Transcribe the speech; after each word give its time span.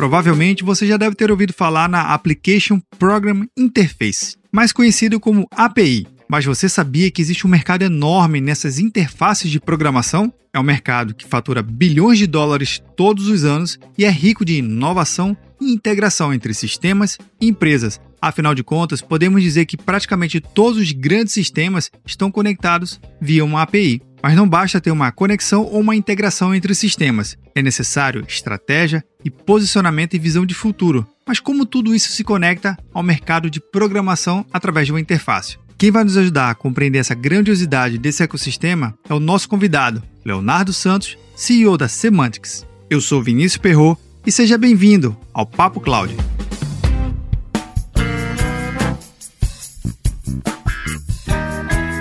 Provavelmente 0.00 0.64
você 0.64 0.86
já 0.86 0.96
deve 0.96 1.14
ter 1.14 1.30
ouvido 1.30 1.52
falar 1.52 1.86
na 1.86 2.14
Application 2.14 2.80
Program 2.98 3.46
Interface, 3.54 4.34
mais 4.50 4.72
conhecido 4.72 5.20
como 5.20 5.46
API. 5.50 6.06
Mas 6.26 6.46
você 6.46 6.70
sabia 6.70 7.10
que 7.10 7.20
existe 7.20 7.46
um 7.46 7.50
mercado 7.50 7.82
enorme 7.82 8.40
nessas 8.40 8.78
interfaces 8.78 9.50
de 9.50 9.60
programação? 9.60 10.32
É 10.54 10.58
um 10.58 10.62
mercado 10.62 11.12
que 11.14 11.26
fatura 11.26 11.62
bilhões 11.62 12.16
de 12.16 12.26
dólares 12.26 12.82
todos 12.96 13.28
os 13.28 13.44
anos 13.44 13.78
e 13.98 14.06
é 14.06 14.10
rico 14.10 14.42
de 14.42 14.54
inovação 14.54 15.36
e 15.60 15.70
integração 15.70 16.32
entre 16.32 16.54
sistemas 16.54 17.18
e 17.38 17.48
empresas. 17.48 18.00
Afinal 18.22 18.54
de 18.54 18.64
contas, 18.64 19.02
podemos 19.02 19.42
dizer 19.42 19.66
que 19.66 19.76
praticamente 19.76 20.40
todos 20.40 20.78
os 20.78 20.92
grandes 20.92 21.34
sistemas 21.34 21.90
estão 22.06 22.30
conectados 22.30 22.98
via 23.20 23.44
uma 23.44 23.60
API. 23.60 24.00
Mas 24.22 24.36
não 24.36 24.48
basta 24.48 24.80
ter 24.80 24.90
uma 24.90 25.10
conexão 25.10 25.62
ou 25.62 25.80
uma 25.80 25.96
integração 25.96 26.54
entre 26.54 26.74
sistemas. 26.74 27.36
É 27.54 27.62
necessário 27.62 28.24
estratégia 28.28 29.04
e 29.24 29.30
posicionamento 29.30 30.14
e 30.14 30.18
visão 30.18 30.44
de 30.44 30.54
futuro. 30.54 31.06
Mas 31.26 31.40
como 31.40 31.66
tudo 31.66 31.94
isso 31.94 32.10
se 32.10 32.24
conecta 32.24 32.76
ao 32.92 33.02
mercado 33.02 33.50
de 33.50 33.60
programação 33.60 34.44
através 34.52 34.86
de 34.86 34.92
uma 34.92 35.00
interface? 35.00 35.58
Quem 35.78 35.90
vai 35.90 36.04
nos 36.04 36.16
ajudar 36.16 36.50
a 36.50 36.54
compreender 36.54 36.98
essa 36.98 37.14
grandiosidade 37.14 37.96
desse 37.96 38.22
ecossistema 38.22 38.94
é 39.08 39.14
o 39.14 39.20
nosso 39.20 39.48
convidado, 39.48 40.02
Leonardo 40.24 40.72
Santos, 40.72 41.16
CEO 41.34 41.78
da 41.78 41.88
Semantics. 41.88 42.66
Eu 42.90 43.00
sou 43.00 43.22
Vinícius 43.22 43.56
Perro 43.56 43.98
e 44.26 44.30
seja 44.30 44.58
bem-vindo 44.58 45.16
ao 45.32 45.46
Papo 45.46 45.80
Cloud. 45.80 46.14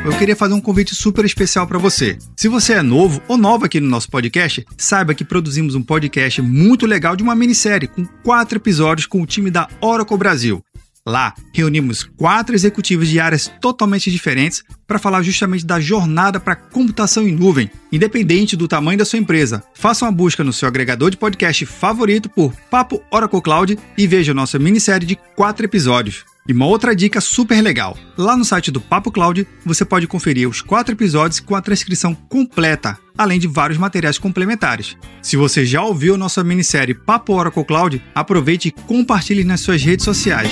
Eu 0.06 0.18
queria 0.18 0.36
fazer 0.36 0.54
um 0.54 0.62
convite 0.62 0.96
super 0.96 1.26
especial 1.26 1.68
para 1.68 1.78
você. 1.78 2.18
Se 2.36 2.48
você 2.48 2.74
é 2.74 2.82
novo 2.82 3.22
ou 3.28 3.38
nova 3.38 3.66
aqui 3.66 3.80
no 3.80 3.90
nosso 3.90 4.10
podcast, 4.10 4.66
saiba 4.78 5.14
que 5.14 5.26
produzimos 5.26 5.76
um 5.76 5.82
podcast 5.82 6.42
muito 6.42 6.86
legal 6.86 7.16
de 7.16 7.24
uma 7.24 7.36
minissérie 7.36 7.88
com 7.88 8.06
quatro 8.24 8.58
episódios 8.58 9.06
com 9.06 9.22
o 9.22 9.26
time 9.26 9.52
da 9.52 9.68
Oracle 9.82 10.18
Brasil. 10.18 10.64
Lá, 11.06 11.34
reunimos 11.54 12.04
quatro 12.04 12.56
executivos 12.56 13.08
de 13.10 13.20
áreas 13.20 13.52
totalmente 13.60 14.12
diferentes 14.12 14.64
para 14.90 14.98
falar 14.98 15.22
justamente 15.22 15.64
da 15.64 15.80
jornada 15.80 16.40
para 16.40 16.56
computação 16.56 17.28
em 17.28 17.32
nuvem, 17.32 17.70
independente 17.92 18.58
do 18.58 18.68
tamanho 18.68 18.98
da 18.98 19.06
sua 19.06 19.20
empresa. 19.20 19.64
Faça 19.76 20.04
uma 20.04 20.12
busca 20.12 20.44
no 20.44 20.52
seu 20.52 20.68
agregador 20.68 21.12
de 21.12 21.18
podcast 21.18 21.64
favorito 21.68 22.28
por 22.28 22.52
Papo 22.72 23.00
Oracle 23.12 23.40
Cloud 23.40 23.78
e 23.96 24.08
veja 24.08 24.34
nossa 24.34 24.58
minissérie 24.58 25.06
de 25.06 25.16
quatro 25.36 25.64
episódios. 25.64 26.26
E 26.48 26.52
uma 26.52 26.66
outra 26.66 26.96
dica 26.96 27.22
super 27.22 27.62
legal: 27.62 27.96
lá 28.18 28.36
no 28.36 28.44
site 28.44 28.72
do 28.72 28.82
Papo 28.82 29.12
Cloud 29.12 29.48
você 29.64 29.86
pode 29.86 30.08
conferir 30.08 30.50
os 30.50 30.60
quatro 30.64 30.96
episódios 30.96 31.40
com 31.40 31.56
a 31.56 31.62
transcrição 31.62 32.16
completa, 32.16 32.98
além 33.16 33.40
de 33.40 33.48
vários 33.48 33.78
materiais 33.78 34.18
complementares. 34.18 34.98
Se 35.22 35.38
você 35.38 35.64
já 35.64 35.84
ouviu 35.84 36.18
nossa 36.18 36.44
minissérie 36.44 36.96
Papo 36.96 37.34
Oracle 37.34 37.64
Cloud, 37.64 38.02
aproveite 38.16 38.70
e 38.70 38.72
compartilhe 38.72 39.44
nas 39.44 39.62
suas 39.62 39.84
redes 39.84 40.04
sociais. 40.04 40.52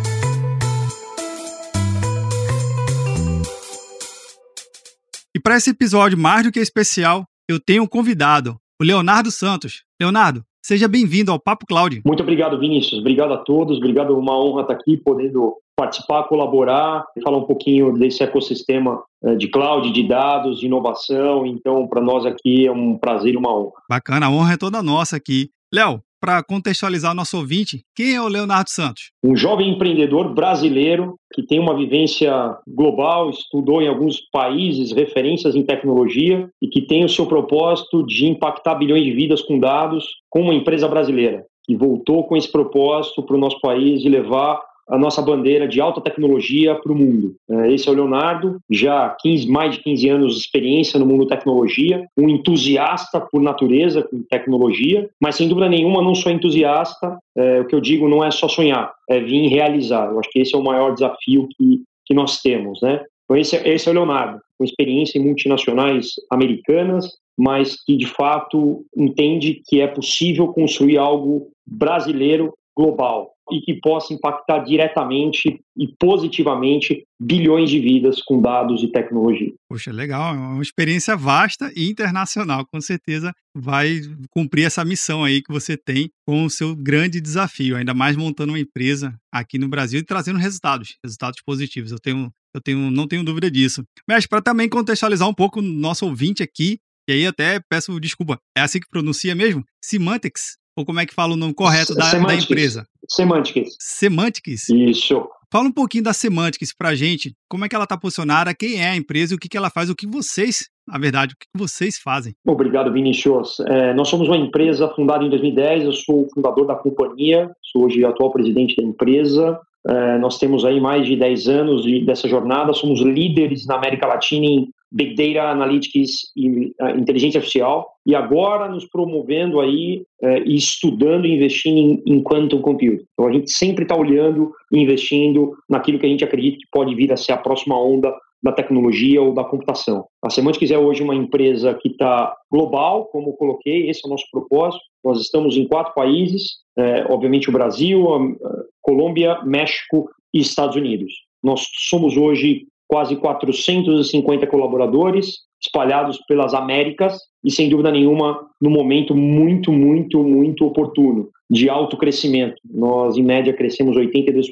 Para 5.41 5.57
esse 5.57 5.71
episódio 5.71 6.17
mais 6.17 6.43
do 6.43 6.51
que 6.51 6.59
especial, 6.59 7.25
eu 7.49 7.59
tenho 7.59 7.83
um 7.83 7.87
convidado, 7.87 8.57
o 8.79 8.83
Leonardo 8.83 9.31
Santos. 9.31 9.83
Leonardo, 9.99 10.43
seja 10.63 10.87
bem-vindo 10.87 11.31
ao 11.31 11.39
Papo 11.39 11.65
Cloud. 11.65 12.01
Muito 12.05 12.23
obrigado, 12.23 12.59
Vinícius. 12.59 12.99
Obrigado 12.99 13.33
a 13.33 13.37
todos. 13.37 13.77
Obrigado, 13.77 14.17
uma 14.17 14.37
honra 14.37 14.61
estar 14.61 14.73
aqui, 14.73 14.97
podendo 14.97 15.55
participar, 15.75 16.23
colaborar, 16.23 17.05
falar 17.23 17.37
um 17.37 17.45
pouquinho 17.45 17.97
desse 17.97 18.23
ecossistema 18.23 19.01
eh, 19.23 19.35
de 19.35 19.47
cloud, 19.47 19.91
de 19.91 20.07
dados, 20.07 20.59
de 20.59 20.67
inovação. 20.67 21.45
Então, 21.45 21.87
para 21.87 22.01
nós 22.01 22.25
aqui 22.25 22.67
é 22.67 22.71
um 22.71 22.97
prazer 22.97 23.33
e 23.33 23.37
uma 23.37 23.53
honra. 23.53 23.81
Bacana, 23.89 24.27
a 24.27 24.31
honra 24.31 24.53
é 24.53 24.57
toda 24.57 24.83
nossa 24.83 25.17
aqui. 25.17 25.49
Léo, 25.73 26.01
para 26.21 26.43
contextualizar 26.43 27.11
o 27.11 27.15
nosso 27.15 27.35
ouvinte, 27.35 27.81
quem 27.95 28.13
é 28.13 28.21
o 28.21 28.27
Leonardo 28.27 28.69
Santos? 28.69 29.11
Um 29.23 29.35
jovem 29.35 29.71
empreendedor 29.71 30.33
brasileiro 30.35 31.15
que 31.33 31.41
tem 31.41 31.59
uma 31.59 31.75
vivência 31.75 32.31
global, 32.67 33.31
estudou 33.31 33.81
em 33.81 33.87
alguns 33.87 34.21
países 34.31 34.91
referências 34.91 35.55
em 35.55 35.63
tecnologia 35.63 36.47
e 36.61 36.67
que 36.67 36.85
tem 36.85 37.03
o 37.03 37.09
seu 37.09 37.25
propósito 37.25 38.05
de 38.05 38.27
impactar 38.27 38.75
bilhões 38.75 39.03
de 39.03 39.11
vidas 39.11 39.41
com 39.41 39.57
dados 39.57 40.05
com 40.29 40.41
uma 40.41 40.53
empresa 40.53 40.87
brasileira. 40.87 41.43
Que 41.65 41.75
voltou 41.75 42.25
com 42.25 42.37
esse 42.37 42.51
propósito 42.51 43.23
para 43.23 43.35
o 43.35 43.39
nosso 43.39 43.59
país 43.59 44.01
de 44.01 44.09
levar 44.09 44.61
a 44.91 44.97
nossa 44.97 45.21
bandeira 45.21 45.67
de 45.67 45.79
alta 45.79 46.01
tecnologia 46.01 46.75
para 46.75 46.91
o 46.91 46.95
mundo. 46.95 47.33
É, 47.49 47.73
esse 47.73 47.87
é 47.87 47.91
o 47.91 47.95
Leonardo, 47.95 48.59
já 48.69 49.09
15, 49.21 49.47
mais 49.49 49.75
de 49.75 49.83
15 49.83 50.09
anos 50.09 50.33
de 50.35 50.41
experiência 50.41 50.99
no 50.99 51.05
mundo 51.05 51.25
tecnologia, 51.25 52.05
um 52.17 52.27
entusiasta 52.27 53.21
por 53.21 53.41
natureza 53.41 54.03
com 54.03 54.21
tecnologia, 54.23 55.09
mas 55.19 55.35
sem 55.35 55.47
dúvida 55.47 55.69
nenhuma 55.69 56.01
não 56.01 56.13
sou 56.13 56.29
entusiasta, 56.29 57.17
é, 57.37 57.61
o 57.61 57.65
que 57.65 57.73
eu 57.73 57.79
digo 57.79 58.09
não 58.09 58.21
é 58.21 58.29
só 58.29 58.49
sonhar, 58.49 58.93
é 59.09 59.21
vir 59.21 59.47
realizar. 59.47 60.11
Eu 60.11 60.19
acho 60.19 60.29
que 60.29 60.39
esse 60.39 60.53
é 60.53 60.57
o 60.57 60.63
maior 60.63 60.93
desafio 60.93 61.47
que, 61.55 61.81
que 62.05 62.13
nós 62.13 62.41
temos, 62.41 62.81
né? 62.81 63.01
Então 63.23 63.37
esse, 63.37 63.55
é, 63.55 63.69
esse 63.69 63.87
é 63.87 63.91
o 63.91 63.95
Leonardo, 63.95 64.41
com 64.57 64.65
experiência 64.65 65.17
em 65.17 65.23
multinacionais 65.23 66.07
americanas, 66.29 67.07
mas 67.37 67.81
que 67.81 67.95
de 67.95 68.05
fato 68.05 68.85
entende 68.95 69.61
que 69.65 69.79
é 69.79 69.87
possível 69.87 70.49
construir 70.49 70.97
algo 70.97 71.49
brasileiro 71.65 72.53
global 72.75 73.33
e 73.51 73.59
que 73.59 73.73
possa 73.81 74.13
impactar 74.13 74.59
diretamente 74.59 75.59
e 75.77 75.87
positivamente 75.99 77.03
bilhões 77.19 77.69
de 77.69 77.79
vidas 77.79 78.21
com 78.21 78.41
dados 78.41 78.81
e 78.81 78.87
tecnologia. 78.87 79.51
Poxa, 79.69 79.91
legal, 79.91 80.33
é 80.33 80.37
uma 80.37 80.61
experiência 80.61 81.15
vasta 81.17 81.71
e 81.75 81.89
internacional, 81.89 82.65
com 82.71 82.79
certeza 82.79 83.33
vai 83.55 83.99
cumprir 84.29 84.65
essa 84.65 84.85
missão 84.85 85.23
aí 85.23 85.41
que 85.41 85.51
você 85.51 85.77
tem 85.77 86.09
com 86.25 86.45
o 86.45 86.49
seu 86.49 86.75
grande 86.75 87.19
desafio, 87.19 87.75
ainda 87.75 87.93
mais 87.93 88.15
montando 88.15 88.53
uma 88.53 88.59
empresa 88.59 89.13
aqui 89.31 89.57
no 89.57 89.67
Brasil 89.67 89.99
e 89.99 90.05
trazendo 90.05 90.39
resultados, 90.39 90.95
resultados 91.03 91.41
positivos. 91.45 91.91
Eu 91.91 91.99
tenho, 91.99 92.31
eu 92.53 92.61
tenho, 92.61 92.89
não 92.89 93.07
tenho 93.07 93.23
dúvida 93.23 93.51
disso. 93.51 93.83
Mas 94.07 94.25
para 94.25 94.41
também 94.41 94.69
contextualizar 94.69 95.27
um 95.27 95.33
pouco 95.33 95.59
o 95.59 95.63
nosso 95.63 96.05
ouvinte 96.05 96.41
aqui, 96.41 96.79
e 97.09 97.13
aí 97.13 97.27
até 97.27 97.59
peço 97.69 97.99
desculpa, 97.99 98.39
é 98.57 98.61
assim 98.61 98.79
que 98.79 98.87
pronuncia 98.89 99.35
mesmo? 99.35 99.63
Semantics 99.83 100.60
ou 100.75 100.85
como 100.85 100.99
é 100.99 101.05
que 101.05 101.13
fala 101.13 101.33
o 101.33 101.37
nome 101.37 101.53
correto 101.53 101.93
da, 101.95 102.11
da 102.11 102.35
empresa? 102.35 102.85
Semantics. 103.07 103.75
Semantics? 103.79 104.69
Isso. 104.69 105.27
Fala 105.51 105.67
um 105.67 105.71
pouquinho 105.71 106.05
da 106.05 106.13
Semantics 106.13 106.73
para 106.73 106.89
a 106.89 106.95
gente, 106.95 107.35
como 107.49 107.65
é 107.65 107.69
que 107.69 107.75
ela 107.75 107.83
está 107.83 107.97
posicionada, 107.97 108.55
quem 108.55 108.81
é 108.81 108.91
a 108.91 108.95
empresa, 108.95 109.35
o 109.35 109.37
que, 109.37 109.49
que 109.49 109.57
ela 109.57 109.69
faz, 109.69 109.89
o 109.89 109.95
que 109.95 110.07
vocês, 110.07 110.69
na 110.87 110.97
verdade, 110.97 111.33
o 111.33 111.37
que 111.37 111.47
vocês 111.53 111.97
fazem. 112.01 112.33
Obrigado, 112.47 112.91
Vinicius. 112.93 113.59
É, 113.67 113.93
nós 113.93 114.07
somos 114.07 114.29
uma 114.29 114.37
empresa 114.37 114.87
fundada 114.95 115.25
em 115.25 115.29
2010, 115.29 115.83
eu 115.83 115.91
sou 115.91 116.23
o 116.23 116.29
fundador 116.33 116.65
da 116.65 116.75
companhia, 116.75 117.51
sou 117.61 117.83
hoje 117.83 118.05
atual 118.05 118.31
presidente 118.31 118.77
da 118.77 118.83
empresa. 118.83 119.59
É, 119.85 120.17
nós 120.19 120.37
temos 120.37 120.63
aí 120.63 120.79
mais 120.79 121.05
de 121.05 121.17
10 121.17 121.47
anos 121.49 121.83
de, 121.83 122.05
dessa 122.05 122.29
jornada, 122.29 122.71
somos 122.71 123.01
líderes 123.01 123.65
na 123.65 123.75
América 123.75 124.07
Latina 124.07 124.45
em 124.45 124.69
Big 124.91 125.15
Data 125.15 125.49
Analytics 125.49 126.11
e 126.35 126.73
uh, 126.81 126.97
inteligência 126.97 127.39
artificial, 127.39 127.87
e 128.05 128.13
agora 128.13 128.67
nos 128.67 128.85
promovendo 128.87 129.59
aí 129.59 130.03
uh, 130.21 130.43
e 130.45 130.55
estudando 130.55 131.25
e 131.25 131.35
investindo 131.35 131.77
em, 131.77 132.03
em 132.05 132.21
quantum 132.21 132.61
computing. 132.61 133.03
Então 133.13 133.27
a 133.27 133.33
gente 133.33 133.51
sempre 133.51 133.83
está 133.83 133.95
olhando 133.95 134.51
e 134.71 134.79
investindo 134.79 135.53
naquilo 135.69 135.99
que 135.99 136.05
a 136.05 136.09
gente 136.09 136.23
acredita 136.23 136.57
que 136.57 136.67
pode 136.71 136.93
vir 136.95 137.11
a 137.11 137.17
ser 137.17 137.31
a 137.31 137.37
próxima 137.37 137.79
onda 137.79 138.13
da 138.43 138.51
tecnologia 138.51 139.21
ou 139.21 139.33
da 139.33 139.43
computação. 139.43 140.05
A 140.23 140.29
Semantics 140.29 140.71
é 140.71 140.77
hoje 140.77 141.03
uma 141.03 141.15
empresa 141.15 141.75
que 141.75 141.89
está 141.89 142.35
global, 142.51 143.05
como 143.05 143.29
eu 143.29 143.33
coloquei, 143.33 143.87
esse 143.89 144.01
é 144.03 144.07
o 144.07 144.09
nosso 144.09 144.25
propósito. 144.31 144.83
Nós 145.03 145.21
estamos 145.21 145.55
em 145.55 145.67
quatro 145.67 145.93
países, 145.93 146.57
é, 146.77 147.05
obviamente 147.09 147.49
o 147.49 147.53
Brasil, 147.53 148.13
a, 148.13 148.17
a 148.17 148.63
Colômbia, 148.81 149.43
México 149.43 150.09
e 150.33 150.39
Estados 150.39 150.75
Unidos. 150.75 151.13
Nós 151.43 151.63
somos 151.89 152.17
hoje 152.17 152.67
quase 152.91 153.15
450 153.15 154.45
colaboradores 154.47 155.37
espalhados 155.61 156.17
pelas 156.27 156.53
Américas 156.53 157.17
e, 157.41 157.49
sem 157.49 157.69
dúvida 157.69 157.89
nenhuma, 157.89 158.49
no 158.61 158.69
momento 158.69 159.15
muito, 159.15 159.71
muito, 159.71 160.21
muito 160.21 160.65
oportuno 160.65 161.29
de 161.49 161.69
alto 161.69 161.95
crescimento. 161.95 162.55
Nós, 162.69 163.15
em 163.15 163.23
média, 163.23 163.53
crescemos 163.53 163.95
82% 163.95 164.43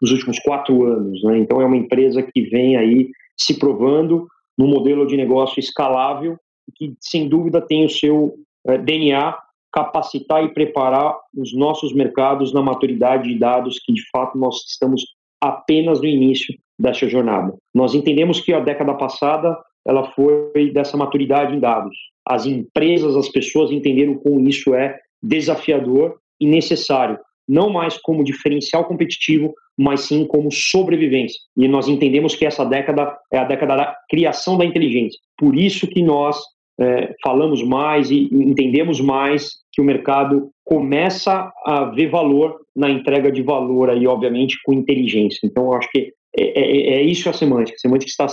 nos 0.00 0.10
últimos 0.10 0.38
quatro 0.38 0.82
anos. 0.84 1.22
Né? 1.24 1.40
Então, 1.40 1.60
é 1.60 1.66
uma 1.66 1.76
empresa 1.76 2.22
que 2.22 2.40
vem 2.40 2.74
aí 2.78 3.10
se 3.36 3.58
provando 3.58 4.26
no 4.56 4.66
modelo 4.66 5.06
de 5.06 5.16
negócio 5.18 5.60
escalável 5.60 6.38
que 6.74 6.94
sem 7.00 7.28
dúvida 7.28 7.60
tem 7.60 7.84
o 7.84 7.90
seu 7.90 8.34
é, 8.66 8.78
DNA 8.78 9.36
capacitar 9.70 10.42
e 10.42 10.54
preparar 10.54 11.14
os 11.36 11.54
nossos 11.54 11.94
mercados 11.94 12.52
na 12.52 12.62
maturidade 12.62 13.28
de 13.28 13.38
dados 13.38 13.78
que 13.78 13.92
de 13.92 14.02
fato 14.10 14.38
nós 14.38 14.56
estamos 14.66 15.02
apenas 15.40 16.00
no 16.00 16.06
início 16.06 16.54
dessa 16.78 17.08
jornada. 17.08 17.52
Nós 17.74 17.94
entendemos 17.94 18.40
que 18.40 18.52
a 18.52 18.60
década 18.60 18.94
passada 18.94 19.56
ela 19.86 20.10
foi 20.12 20.70
dessa 20.72 20.96
maturidade 20.96 21.56
em 21.56 21.60
dados. 21.60 21.96
As 22.26 22.44
empresas, 22.44 23.16
as 23.16 23.28
pessoas 23.28 23.70
entenderam 23.70 24.14
como 24.16 24.46
isso 24.48 24.74
é 24.74 24.98
desafiador 25.22 26.16
e 26.40 26.46
necessário, 26.46 27.18
não 27.48 27.70
mais 27.70 27.96
como 27.96 28.22
diferencial 28.22 28.84
competitivo, 28.84 29.54
mas 29.76 30.02
sim 30.02 30.26
como 30.26 30.52
sobrevivência. 30.52 31.38
E 31.56 31.66
nós 31.66 31.88
entendemos 31.88 32.34
que 32.34 32.44
essa 32.44 32.64
década 32.64 33.16
é 33.32 33.38
a 33.38 33.44
década 33.44 33.76
da 33.76 33.96
criação 34.10 34.58
da 34.58 34.64
inteligência. 34.64 35.18
Por 35.38 35.56
isso 35.56 35.86
que 35.86 36.02
nós 36.02 36.38
é, 36.80 37.14
falamos 37.22 37.62
mais 37.62 38.10
e 38.10 38.28
entendemos 38.32 39.00
mais 39.00 39.50
que 39.72 39.80
o 39.80 39.84
mercado 39.84 40.50
começa 40.64 41.50
a 41.64 41.84
ver 41.84 42.08
valor 42.08 42.56
na 42.76 42.90
entrega 42.90 43.32
de 43.32 43.42
valor 43.42 43.90
aí, 43.90 44.06
obviamente, 44.06 44.56
com 44.64 44.72
inteligência. 44.72 45.40
Então, 45.44 45.64
eu 45.64 45.74
acho 45.74 45.88
que 45.90 46.12
é, 46.38 46.60
é, 46.60 47.00
é 47.00 47.02
isso 47.02 47.28
a 47.28 47.32
semântica. 47.32 47.76
A 47.76 47.80
semântica 47.80 48.10
está 48.10 48.26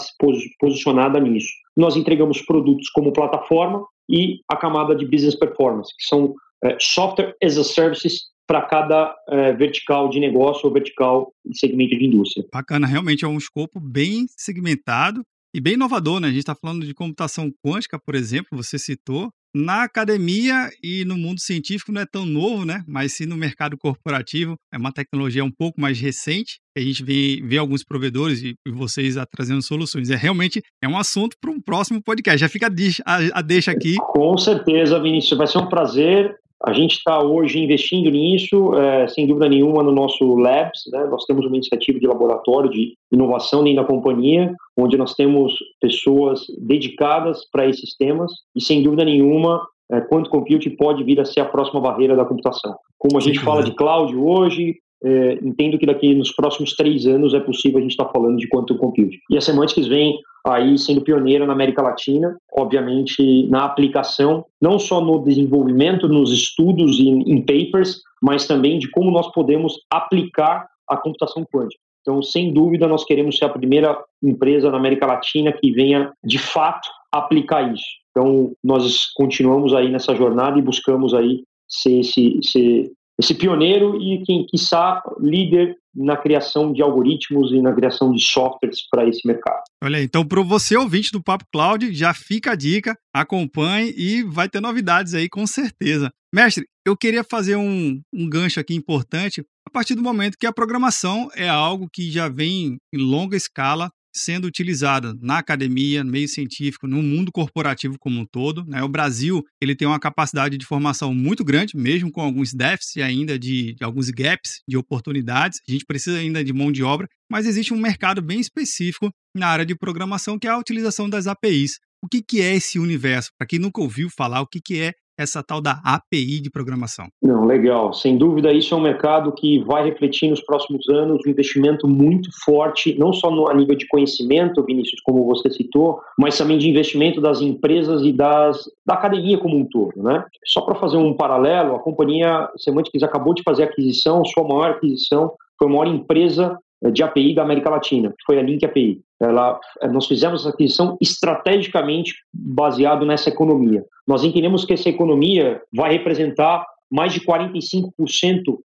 posicionada 0.60 1.19
nisso. 1.19 1.50
Nós 1.75 1.96
entregamos 1.96 2.42
produtos 2.42 2.90
como 2.90 3.13
plataforma 3.13 3.86
e 4.10 4.40
a 4.50 4.56
camada 4.56 4.96
de 4.96 5.06
business 5.06 5.36
performance, 5.36 5.92
que 5.98 6.06
são 6.06 6.36
é, 6.63 6.78
software 6.80 7.36
as 7.44 7.57
a 7.57 7.63
services 7.63 8.22
para 8.48 8.62
cada 8.62 9.16
é, 9.28 9.54
vertical 9.54 10.07
de 10.10 10.19
negócio 10.19 10.68
ou 10.68 10.74
vertical 10.74 11.34
de 11.44 11.57
segmento 11.57 11.98
de 11.98 12.06
indústria. 12.06 12.46
Bacana, 12.54 12.86
realmente 12.86 13.25
é 13.25 13.28
um 13.28 13.38
escopo 13.38 13.80
bem 13.80 14.28
segmentado 14.38 15.24
e 15.56 15.62
bem 15.62 15.75
inovador, 15.75 16.19
né? 16.19 16.28
A 16.28 16.31
gente 16.31 16.42
está 16.42 16.54
falando 16.54 16.86
de 16.86 16.94
computação 16.94 17.50
quântica, 17.66 17.98
por 17.98 18.13
exemplo, 18.13 18.50
você 18.52 18.78
citou. 18.78 19.30
Na 19.56 19.84
academia 19.84 20.69
e 20.84 21.06
no 21.06 21.16
mundo 21.16 21.40
científico 21.40 21.94
não 21.94 22.02
é 22.02 22.06
tão 22.06 22.25
novo, 22.25 22.66
né? 22.66 22.84
Mas 22.86 23.13
sim 23.13 23.25
no 23.25 23.38
mercado 23.38 23.78
corporativo 23.78 24.57
é 24.74 24.78
uma 24.78 24.92
tecnologia 24.92 25.46
um 25.46 25.52
pouco 25.52 25.80
mais 25.80 25.98
recente. 25.98 26.60
A 26.78 26.81
gente 26.81 27.02
vê, 27.06 27.42
vê 27.42 27.57
alguns 27.57 27.86
provedores 27.86 28.42
e, 28.42 28.54
e 28.68 28.72
vocês 28.72 29.16
trazendo 29.31 29.62
soluções. 29.62 30.10
É 30.10 30.16
realmente 30.18 30.62
é 30.84 30.90
um 30.90 30.98
assunto 30.98 31.38
para 31.40 31.52
um 31.52 31.62
próximo 31.62 32.04
podcast. 32.04 32.38
Já 32.38 32.50
fica 32.50 32.68
a, 32.68 33.16
a, 33.16 33.40
a 33.40 33.42
deixa 33.42 33.72
aqui. 33.72 33.96
Com 33.96 34.38
certeza, 34.38 35.02
Vinícius. 35.02 35.38
Vai 35.38 35.48
ser 35.48 35.60
um 35.60 35.69
prazer 35.69 36.36
a 36.63 36.74
gente 36.74 36.94
está 36.94 37.22
hoje 37.22 37.60
investindo 37.60 38.10
nisso, 38.10 38.74
é, 38.75 39.07
sem 39.07 39.28
dúvida 39.28 39.50
nenhuma, 39.50 39.84
no 39.84 39.92
nosso 39.92 40.36
Labs. 40.36 40.84
Né? 40.92 41.06
Nós 41.06 41.25
temos 41.25 41.46
uma 41.46 41.56
iniciativa 41.56 42.00
de 42.00 42.07
laboratório 42.07 42.69
de 42.69 42.94
inovação 43.12 43.63
dentro 43.63 43.81
da 43.81 43.88
companhia, 43.88 44.54
onde 44.78 44.98
nós 44.98 45.13
temos 45.13 45.54
pessoas 45.80 46.42
dedicadas 46.60 47.42
para 47.52 47.68
esses 47.68 47.96
temas 47.96 48.31
e, 48.56 48.62
sem 48.62 48.81
dúvida 48.81 49.04
nenhuma, 49.04 49.66
é, 49.92 50.02
quanto 50.02 50.30
compute 50.30 50.69
pode 50.69 51.04
vir 51.04 51.19
a 51.19 51.25
ser 51.25 51.42
a 51.42 51.46
próxima 51.46 51.80
barreira 51.80 52.16
da 52.16 52.25
computação. 52.25 52.75
Como 52.98 53.18
a 53.18 53.22
gente 53.22 53.40
Sim, 53.40 53.46
fala 53.46 53.62
de 53.62 53.75
cloud 53.75 54.16
hoje, 54.16 54.75
é, 55.04 55.34
entendo 55.44 55.78
que 55.78 55.86
daqui 55.86 56.16
nos 56.16 56.31
próximos 56.31 56.74
três 56.74 57.06
anos 57.06 57.34
é 57.34 57.40
possível 57.40 57.78
a 57.78 57.81
gente 57.81 57.92
estar 57.92 58.06
tá 58.06 58.12
falando 58.12 58.38
de 58.38 58.48
quantum 58.48 58.78
computing. 58.78 59.19
E 59.30 59.38
a 59.38 59.42
Semantics 59.42 59.88
vem 59.88 60.18
aí 60.45 60.77
sendo 60.77 61.01
pioneira 61.01 61.45
na 61.45 61.53
América 61.53 61.81
Latina, 61.81 62.38
obviamente 62.51 63.47
na 63.47 63.65
aplicação, 63.65 64.45
não 64.62 64.77
só 64.77 65.01
no 65.01 65.24
desenvolvimento, 65.24 66.07
nos 66.07 66.31
estudos 66.31 67.00
e 67.00 67.09
em 67.09 67.42
papers, 67.42 68.01
mas 68.21 68.45
também 68.45 68.77
de 68.77 68.89
como 68.92 69.09
nós 69.09 69.31
podemos 69.31 69.80
aplicar 69.92 70.68
a 70.88 70.95
computação 70.95 71.44
quântica. 71.44 71.81
Então, 72.01 72.21
sem 72.21 72.53
dúvida, 72.53 72.88
nós 72.88 73.03
queremos 73.03 73.38
ser 73.38 73.45
a 73.45 73.50
primeira 73.50 74.00
empresa 74.24 74.69
na 74.69 74.77
América 74.77 75.07
Latina 75.07 75.51
que 75.51 75.71
venha, 75.71 76.13
de 76.24 76.38
fato, 76.38 76.88
aplicar 77.12 77.74
isso. 77.74 77.86
Então, 78.12 78.51
nós 78.63 79.07
continuamos 79.15 79.74
aí 79.74 79.92
nessa 79.92 80.13
jornada 80.13 80.59
e 80.59 80.62
buscamos 80.62 81.15
aí 81.15 81.44
ser 81.68 82.01
esse, 82.01 82.39
ser 82.44 82.92
esse 83.19 83.33
pioneiro 83.33 84.00
e 84.00 84.21
quem 84.24 84.45
quiçá 84.45 85.01
líder 85.19 85.75
na 85.95 86.18
criação 86.18 86.74
de 86.74 86.81
algoritmos 86.81 87.51
e 87.51 87.62
na 87.62 87.74
criação 87.74 88.12
de 88.12 88.21
softwares 88.21 88.80
para 88.89 89.07
esse 89.07 89.25
mercado. 89.25 89.63
Olha 89.83 90.01
então 90.01 90.25
para 90.25 90.42
você 90.42 90.75
ouvinte 90.75 91.12
do 91.12 91.24
Papo 91.24 91.45
Cloud, 91.51 91.94
já 91.94 92.13
fica 92.13 92.51
a 92.51 92.56
dica, 92.56 92.97
acompanhe 93.13 93.94
e 93.95 94.24
vai 94.24 94.50
ter 94.50 94.62
novidades 94.62 95.13
aí 95.13 95.30
com 95.30 95.45
certeza. 95.47 96.09
Mestre, 96.33 96.65
eu 96.86 96.97
queria 96.97 97.24
fazer 97.24 97.56
um, 97.56 98.01
um 98.13 98.30
gancho 98.30 98.59
aqui 98.59 98.75
importante 98.75 99.42
a 99.65 99.71
partir 99.71 99.95
do 99.95 100.03
momento 100.03 100.38
que 100.38 100.45
a 100.45 100.53
programação 100.53 101.30
é 101.33 101.47
algo 101.47 101.88
que 101.92 102.12
já 102.12 102.27
vem 102.27 102.77
em 102.94 102.97
longa 102.97 103.38
escala 103.38 103.89
sendo 104.15 104.45
utilizada 104.45 105.13
na 105.21 105.39
academia, 105.39 106.03
no 106.03 106.12
meio 106.12 106.27
científico, 106.27 106.88
no 106.88 107.03
mundo 107.03 107.31
corporativo 107.31 107.97
como 108.00 108.21
um 108.21 108.25
todo. 108.25 108.63
Né? 108.65 108.81
O 108.81 108.88
Brasil 108.88 109.44
ele 109.62 109.75
tem 109.75 109.88
uma 109.88 110.00
capacidade 110.00 110.57
de 110.57 110.65
formação 110.65 111.13
muito 111.13 111.44
grande, 111.44 111.75
mesmo 111.75 112.09
com 112.12 112.21
alguns 112.21 112.53
déficits 112.53 113.03
ainda 113.03 113.38
de, 113.38 113.75
de 113.75 113.83
alguns 113.83 114.09
gaps 114.09 114.62
de 114.67 114.77
oportunidades. 114.77 115.59
A 115.67 115.71
gente 115.71 115.85
precisa 115.85 116.17
ainda 116.17 116.44
de 116.44 116.53
mão 116.53 116.71
de 116.71 116.81
obra, 116.81 117.07
mas 117.29 117.45
existe 117.45 117.73
um 117.73 117.79
mercado 117.79 118.21
bem 118.21 118.39
específico 118.39 119.12
na 119.35 119.47
área 119.47 119.65
de 119.65 119.75
programação 119.75 120.39
que 120.39 120.47
é 120.47 120.51
a 120.51 120.57
utilização 120.57 121.09
das 121.09 121.27
APIs. 121.27 121.73
O 122.01 122.07
que, 122.07 122.21
que 122.21 122.41
é 122.41 122.56
esse 122.56 122.79
universo? 122.79 123.31
Para 123.38 123.47
quem 123.47 123.59
nunca 123.59 123.81
ouviu 123.81 124.09
falar, 124.09 124.41
o 124.41 124.47
que, 124.47 124.61
que 124.61 124.79
é 124.79 124.94
essa 125.17 125.44
tal 125.44 125.62
da 125.62 125.79
API 125.83 126.41
de 126.41 126.50
programação? 126.50 127.07
Não, 127.21 127.45
legal. 127.45 127.94
Sem 127.94 128.17
dúvida, 128.17 128.51
isso 128.51 128.73
é 128.73 128.77
um 128.77 128.81
mercado 128.81 129.31
que 129.31 129.59
vai 129.63 129.83
refletir 129.83 130.29
nos 130.29 130.41
próximos 130.41 130.88
anos 130.89 131.21
um 131.25 131.29
investimento 131.29 131.88
muito 131.88 132.29
forte, 132.44 132.97
não 132.97 133.13
só 133.13 133.31
no, 133.31 133.50
a 133.50 133.53
nível 133.53 133.75
de 133.75 133.88
conhecimento, 133.88 134.63
Vinícius, 134.63 135.01
como 135.01 135.25
você 135.25 135.50
citou, 135.50 136.00
mas 136.17 136.38
também 136.38 136.57
de 136.57 136.69
investimento 136.69 137.21
das 137.21 137.41
empresas 137.41 138.03
e 138.03 138.12
das, 138.12 138.63
da 138.85 138.95
academia 138.95 139.38
como 139.38 139.57
um 139.57 139.65
todo. 139.65 140.01
Né? 140.01 140.25
Só 140.45 140.62
para 140.62 140.75
fazer 140.75 140.97
um 140.97 141.13
paralelo, 141.13 141.75
a 141.75 141.79
companhia 141.79 142.50
Semantics 142.57 143.03
acabou 143.03 143.33
de 143.33 143.44
fazer 143.44 143.63
a 143.63 143.65
aquisição, 143.68 144.23
sua 144.25 144.44
maior 144.44 144.71
aquisição 144.71 145.33
foi 145.57 145.68
a 145.68 145.71
maior 145.71 145.88
empresa 145.88 146.59
de 146.91 147.03
API 147.03 147.33
da 147.33 147.43
América 147.43 147.69
Latina, 147.69 148.09
que 148.09 148.25
foi 148.25 148.39
a 148.39 148.41
Link 148.41 148.63
API. 148.65 149.01
Ela, 149.21 149.59
nós 149.91 150.07
fizemos 150.07 150.41
essa 150.41 150.49
aquisição 150.49 150.97
estrategicamente 151.01 152.13
baseado 152.33 153.05
nessa 153.05 153.29
economia. 153.29 153.83
Nós 154.07 154.23
entendemos 154.23 154.65
que 154.65 154.73
essa 154.73 154.89
economia 154.89 155.61
vai 155.73 155.93
representar 155.93 156.65
mais 156.91 157.13
de 157.13 157.21
45% 157.21 157.91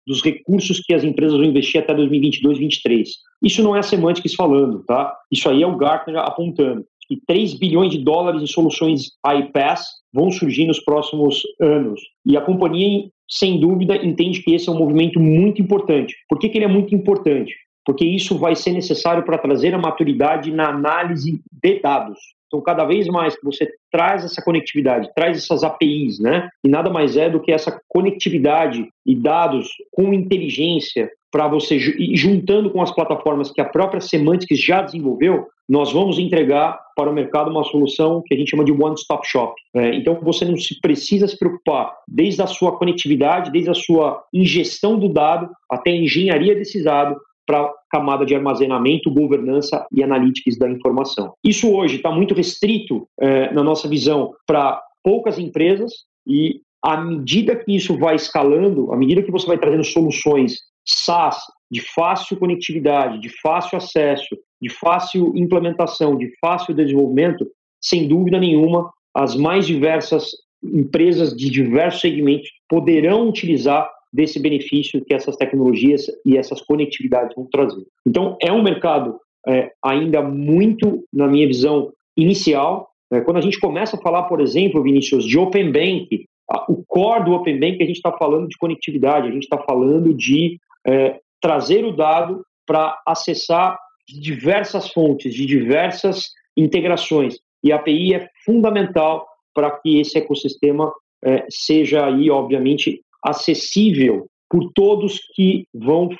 dos 0.07 0.23
recursos 0.23 0.81
que 0.81 0.93
as 0.93 1.03
empresas 1.03 1.39
vão 1.39 1.47
investir 1.47 1.81
até 1.81 1.95
2022, 1.95 2.43
2023. 2.43 3.09
Isso 3.43 3.63
não 3.63 3.75
é 3.75 3.79
a 3.79 3.83
Semantics 3.83 4.35
falando, 4.35 4.85
tá? 4.85 5.17
Isso 5.31 5.49
aí 5.49 5.63
é 5.63 5.67
o 5.67 5.77
Gartner 5.77 6.19
apontando 6.19 6.85
que 7.09 7.21
3 7.27 7.55
bilhões 7.55 7.91
de 7.91 7.99
dólares 7.99 8.43
em 8.43 8.47
soluções 8.47 9.11
iPaaS 9.27 9.85
vão 10.13 10.31
surgir 10.31 10.67
nos 10.67 10.81
próximos 10.81 11.43
anos. 11.61 12.01
E 12.25 12.37
a 12.37 12.41
companhia, 12.41 13.09
sem 13.29 13.59
dúvida, 13.59 13.97
entende 13.97 14.43
que 14.43 14.55
esse 14.55 14.69
é 14.69 14.73
um 14.73 14.79
movimento 14.79 15.19
muito 15.19 15.61
importante. 15.61 16.15
Por 16.29 16.39
que, 16.39 16.49
que 16.49 16.59
ele 16.59 16.65
é 16.65 16.69
muito 16.69 16.95
importante? 16.95 17.55
Porque 17.85 18.05
isso 18.05 18.39
vai 18.39 18.55
ser 18.55 18.73
necessário 18.73 19.25
para 19.25 19.39
trazer 19.39 19.75
a 19.75 19.79
maturidade 19.79 20.51
na 20.53 20.69
análise 20.69 21.41
de 21.51 21.81
dados. 21.81 22.19
Então, 22.47 22.61
cada 22.61 22.85
vez 22.85 23.07
mais 23.07 23.35
que 23.35 23.45
você 23.45 23.67
traz 23.91 24.25
essa 24.25 24.43
conectividade, 24.43 25.11
traz 25.15 25.39
essas 25.39 25.65
APIs, 25.65 26.21
né? 26.21 26.51
E 26.63 26.69
nada 26.69 26.91
mais 26.91 27.17
é 27.17 27.31
do 27.31 27.41
que 27.41 27.51
essa 27.51 27.81
conectividade 27.89 28.87
e 29.07 29.15
dados 29.15 29.69
com 29.91 30.13
inteligência 30.13 31.11
para 31.33 31.49
você 31.49 31.79
juntando 32.15 32.71
com 32.71 32.83
as 32.83 32.95
plataformas 32.95 33.51
que 33.51 33.61
a 33.63 33.65
própria 33.65 34.03
Semantics 34.03 34.63
já 34.63 34.83
desenvolveu, 34.83 35.47
nós 35.67 35.91
vamos 35.91 36.19
entregar 36.19 36.79
para 36.95 37.09
o 37.11 37.15
mercado 37.15 37.51
uma 37.51 37.65
solução 37.65 38.23
que 38.27 38.35
a 38.35 38.37
gente 38.37 38.51
chama 38.51 38.65
de 38.65 38.73
one-stop 38.73 39.27
shop. 39.27 39.55
É, 39.75 39.95
então, 39.95 40.19
você 40.21 40.45
não 40.45 40.59
se 40.59 40.79
precisa 40.79 41.27
se 41.27 41.39
preocupar 41.39 41.95
desde 42.07 42.43
a 42.43 42.47
sua 42.47 42.77
conectividade, 42.77 43.51
desde 43.51 43.71
a 43.71 43.75
sua 43.75 44.23
ingestão 44.35 44.99
do 44.99 45.09
dado 45.09 45.49
até 45.71 45.91
a 45.91 45.97
engenharia 45.97 46.55
desse 46.55 46.85
dado, 46.85 47.17
para 47.47 47.63
a 47.63 47.73
camada 47.91 48.25
de 48.25 48.35
armazenamento, 48.35 49.11
governança 49.11 49.87
e 49.93 50.03
analytics 50.03 50.59
da 50.59 50.69
informação. 50.71 51.35
Isso 51.45 51.71
hoje 51.73 51.97
está 51.97 52.11
muito 52.11 52.35
restrito, 52.35 53.07
é, 53.21 53.53
na 53.53 53.63
nossa 53.63 53.89
visão, 53.89 54.33
para 54.47 54.81
poucas 55.03 55.39
empresas 55.39 55.93
e 56.27 56.61
à 56.83 56.97
medida 56.97 57.57
que 57.57 57.75
isso 57.75 57.97
vai 57.99 58.17
escalando, 58.17 58.93
à 58.93 58.97
medida 58.97 59.23
que 59.23 59.31
você 59.31 59.47
vai 59.47 59.59
trazendo 59.59 59.85
soluções 59.85 60.59
SaaS 60.85 61.39
de 61.71 61.81
fácil 61.81 62.37
conectividade, 62.37 63.21
de 63.21 63.29
fácil 63.41 63.79
acesso, 63.79 64.37
de 64.61 64.69
fácil 64.69 65.33
implementação, 65.37 66.17
de 66.17 66.31
fácil 66.41 66.75
desenvolvimento, 66.75 67.47
sem 67.81 68.07
dúvida 68.07 68.39
nenhuma, 68.39 68.93
as 69.15 69.35
mais 69.35 69.67
diversas 69.67 70.31
empresas 70.63 71.35
de 71.37 71.51
diversos 71.51 72.01
segmentos 72.01 72.49
poderão 72.69 73.29
utilizar 73.29 73.89
desse 74.13 74.39
benefício 74.39 75.05
que 75.05 75.15
essas 75.15 75.37
tecnologias 75.37 76.07
e 76.25 76.37
essas 76.37 76.61
conectividades 76.61 77.35
vão 77.35 77.47
trazer. 77.51 77.85
Então, 78.07 78.37
é 78.41 78.53
um 78.53 78.63
mercado 78.63 79.19
é, 79.49 79.73
ainda 79.83 80.23
muito, 80.23 81.05
na 81.13 81.27
minha 81.27 81.47
visão, 81.47 81.93
inicial. 82.17 82.91
É, 83.11 83.21
quando 83.21 83.39
a 83.39 83.41
gente 83.41 83.59
começa 83.59 83.97
a 83.97 84.01
falar, 84.01 84.25
por 84.25 84.41
exemplo, 84.41 84.83
Vinícius, 84.83 85.25
de 85.25 85.39
Open 85.39 85.73
Bank, 85.73 86.27
a, 86.51 86.71
o 86.71 86.85
core 86.87 87.25
do 87.25 87.33
Open 87.33 87.59
Bank, 87.59 87.83
a 87.83 87.87
gente 87.87 87.97
está 87.97 88.13
falando 88.13 88.49
de 88.49 88.59
conectividade, 88.59 89.29
a 89.29 89.31
gente 89.31 89.45
está 89.45 89.59
falando 89.59 90.15
de 90.15 90.59
é, 90.87 91.19
trazer 91.41 91.85
o 91.85 91.93
dado 91.93 92.45
para 92.67 93.01
acessar 93.07 93.79
diversas 94.07 94.89
fontes, 94.93 95.35
de 95.35 95.47
diversas 95.47 96.31
integrações. 96.57 97.39
E 97.65 97.73
a 97.73 97.77
API 97.77 98.15
é 98.15 98.29
fundamental 98.45 99.27
para 99.55 99.71
que 99.71 100.01
esse 100.01 100.19
ecossistema 100.19 100.93
é, 101.25 101.47
seja 101.49 102.07
aí, 102.07 102.31
obviamente, 102.31 103.01
acessível 103.25 104.27
por 104.49 104.71
todos 104.75 105.19
que 105.35 105.67
vão 105.73 106.11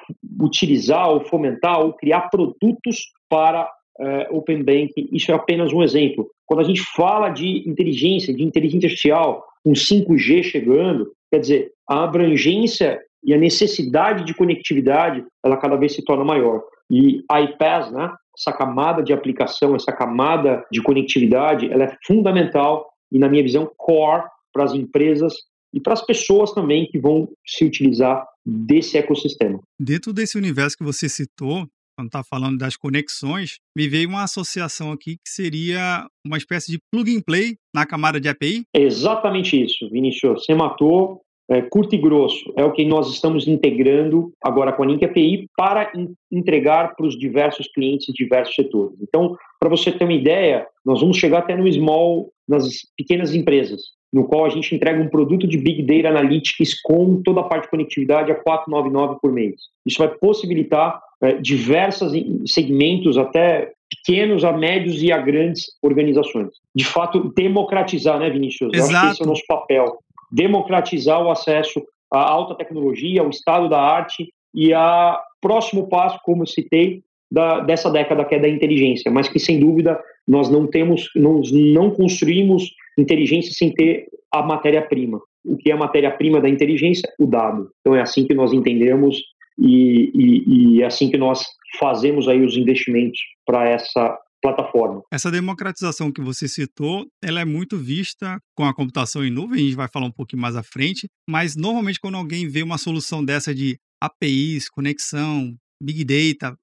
utilizar 0.41 1.11
ou 1.11 1.25
fomentar 1.25 1.81
ou 1.81 1.93
criar 1.93 2.31
produtos 2.31 3.13
para 3.29 3.71
é, 4.01 4.29
Open 4.31 4.63
Bank. 4.63 4.93
Isso 5.13 5.31
é 5.31 5.35
apenas 5.35 5.73
um 5.73 5.83
exemplo. 5.83 6.31
Quando 6.47 6.61
a 6.61 6.65
gente 6.65 6.83
fala 6.97 7.29
de 7.29 7.69
inteligência, 7.69 8.35
de 8.35 8.43
inteligência 8.43 8.87
artificial, 8.87 9.45
com 9.63 9.73
5G 9.73 10.43
chegando, 10.43 11.13
quer 11.31 11.41
dizer, 11.41 11.73
a 11.89 12.05
abrangência 12.05 13.01
e 13.23 13.33
a 13.33 13.39
necessidade 13.39 14.25
de 14.25 14.35
conectividade, 14.35 15.25
ela 15.45 15.57
cada 15.57 15.77
vez 15.77 15.95
se 15.95 16.03
torna 16.03 16.25
maior. 16.25 16.63
E 16.91 17.23
a 17.31 17.41
iPaaS, 17.41 17.93
né, 17.93 18.11
essa 18.37 18.53
camada 18.53 19.03
de 19.03 19.13
aplicação, 19.13 19.77
essa 19.77 19.93
camada 19.93 20.65
de 20.71 20.83
conectividade, 20.83 21.71
ela 21.71 21.85
é 21.85 21.97
fundamental 22.07 22.91
e, 23.11 23.19
na 23.19 23.29
minha 23.29 23.43
visão, 23.43 23.71
core 23.77 24.25
para 24.53 24.65
as 24.65 24.75
empresas 24.75 25.35
e 25.73 25.81
para 25.81 25.95
as 25.95 26.05
pessoas 26.05 26.53
também 26.53 26.87
que 26.87 26.99
vão 26.99 27.29
se 27.47 27.65
utilizar 27.65 28.27
desse 28.45 28.99
ecossistema. 28.99 29.61
Dentro 29.79 30.13
desse 30.13 30.37
universo 30.37 30.77
que 30.77 30.85
você 30.85 31.09
citou, 31.09 31.67
quando 31.97 32.09
está 32.09 32.23
falando 32.25 32.59
das 32.59 32.77
conexões, 32.77 33.59
me 33.77 33.89
veio 33.89 34.09
uma 34.09 34.25
associação 34.25 34.93
aqui 34.93 35.17
que 35.17 35.31
seria 35.31 36.07
uma 36.27 36.37
espécie 36.37 36.73
de 36.73 36.79
plug 36.91 37.17
and 37.17 37.21
play 37.21 37.57
na 37.75 37.87
camada 37.87 38.21
de 38.21 38.29
API? 38.29 38.65
É 38.75 38.81
exatamente 38.81 39.63
isso, 39.63 39.89
Vinícius. 39.91 40.45
Você 40.45 40.55
matou 40.55 41.23
é, 41.51 41.61
curto 41.61 41.95
e 41.95 41.99
grosso, 41.99 42.53
é 42.57 42.65
o 42.65 42.73
que 42.73 42.85
nós 42.85 43.11
estamos 43.11 43.47
integrando 43.47 44.33
agora 44.43 44.73
com 44.73 44.83
a 44.83 44.87
Link 44.87 45.05
API 45.05 45.47
para 45.57 45.93
in 45.95 46.15
entregar 46.31 46.97
para 46.97 47.07
os 47.07 47.19
diversos 47.19 47.69
clientes 47.69 48.09
e 48.09 48.13
diversos 48.13 48.55
setores. 48.55 48.97
Então, 49.01 49.37
para 49.61 49.69
você 49.69 49.93
ter 49.93 50.05
uma 50.05 50.15
ideia, 50.15 50.67
nós 50.85 51.01
vamos 51.01 51.19
chegar 51.19 51.41
até 51.41 51.55
no 51.55 51.71
small, 51.71 52.33
nas 52.49 52.79
pequenas 52.97 53.35
empresas, 53.35 53.83
no 54.13 54.25
qual 54.25 54.45
a 54.45 54.49
gente 54.49 54.75
entrega 54.75 55.03
um 55.03 55.09
produto 55.09 55.47
de 55.47 55.57
Big 55.57 55.83
Data 55.83 56.09
Analytics 56.09 56.81
com 56.83 57.23
toda 57.23 57.41
a 57.41 57.45
parte 57.45 57.65
de 57.65 57.71
conectividade 57.71 58.31
a 58.31 58.35
499 58.35 59.19
por 59.21 59.33
mês. 59.33 59.55
Isso 59.87 59.99
vai 59.99 60.09
possibilitar 60.09 61.01
é, 61.23 61.33
diversos 61.35 62.13
segmentos, 62.47 63.17
até 63.17 63.73
pequenos 63.89 64.45
a 64.45 64.53
médios 64.53 65.03
e 65.03 65.13
a 65.13 65.19
grandes 65.19 65.65
organizações. 65.83 66.51
De 66.75 66.85
fato, 66.85 67.33
democratizar, 67.35 68.19
né, 68.19 68.29
Vinícius? 68.29 68.73
Exato. 68.75 68.93
Eu 68.93 68.97
acho 68.97 69.07
que 69.07 69.13
esse 69.13 69.23
é 69.23 69.25
o 69.25 69.29
nosso 69.29 69.47
papel 69.47 69.99
democratizar 70.33 71.23
o 71.23 71.31
acesso 71.31 71.83
à 72.11 72.21
alta 72.21 72.55
tecnologia, 72.55 73.21
ao 73.21 73.29
estado 73.29 73.69
da 73.69 73.81
arte 73.81 74.33
e 74.55 74.73
a 74.73 75.21
próximo 75.41 75.89
passo, 75.89 76.19
como 76.25 76.47
citei, 76.47 77.03
da, 77.33 77.61
dessa 77.61 77.91
década 77.91 78.27
que 78.27 78.35
é 78.35 78.39
da 78.39 78.49
inteligência, 78.49 79.11
mas 79.11 79.27
que 79.27 79.39
sem 79.39 79.59
dúvida 79.59 79.99
nós 80.29 80.51
não 80.51 80.67
temos, 80.67 81.09
nós 81.17 81.51
não 81.51 81.91
construímos 81.91 82.71
inteligência 82.99 83.53
sem 83.55 83.73
ter 83.73 84.07
a 84.31 84.43
matéria-prima. 84.43 85.19
O 85.43 85.57
que 85.57 85.71
é 85.71 85.75
a 85.75 85.79
matéria-prima 85.79 86.43
da 86.43 86.49
inteligência? 86.49 87.09
O 87.19 87.27
dado. 87.27 87.71
Então 87.81 87.97
é 87.97 88.03
assim 88.03 88.27
que 88.27 88.35
nós 88.35 88.53
entendemos 88.53 89.19
e, 89.59 90.13
e, 90.15 90.77
e 90.77 90.83
é 90.83 90.87
assim 90.87 91.11
que 91.11 91.17
nós 91.17 91.43
fazemos 91.81 92.29
aí 92.29 92.45
os 92.45 92.55
investimentos 92.55 93.19
para 93.47 93.67
essa 93.67 94.19
plataforma. 94.43 95.03
Essa 95.11 95.31
democratização 95.31 96.13
que 96.13 96.21
você 96.21 96.47
citou, 96.47 97.07
ela 97.25 97.41
é 97.41 97.45
muito 97.47 97.79
vista 97.79 98.39
com 98.55 98.65
a 98.65 98.75
computação 98.75 99.25
em 99.25 99.31
nuvem, 99.31 99.59
a 99.59 99.63
gente 99.63 99.77
vai 99.77 99.89
falar 99.89 100.07
um 100.07 100.13
pouquinho 100.13 100.43
mais 100.43 100.55
à 100.55 100.63
frente, 100.63 101.09
mas 101.27 101.57
normalmente 101.57 101.99
quando 101.99 102.17
alguém 102.17 102.47
vê 102.47 102.63
uma 102.63 102.77
solução 102.77 103.25
dessa 103.25 103.55
de 103.55 103.79
APIs, 104.03 104.69
conexão, 104.69 105.55
Big 105.83 106.05
Data, 106.05 106.57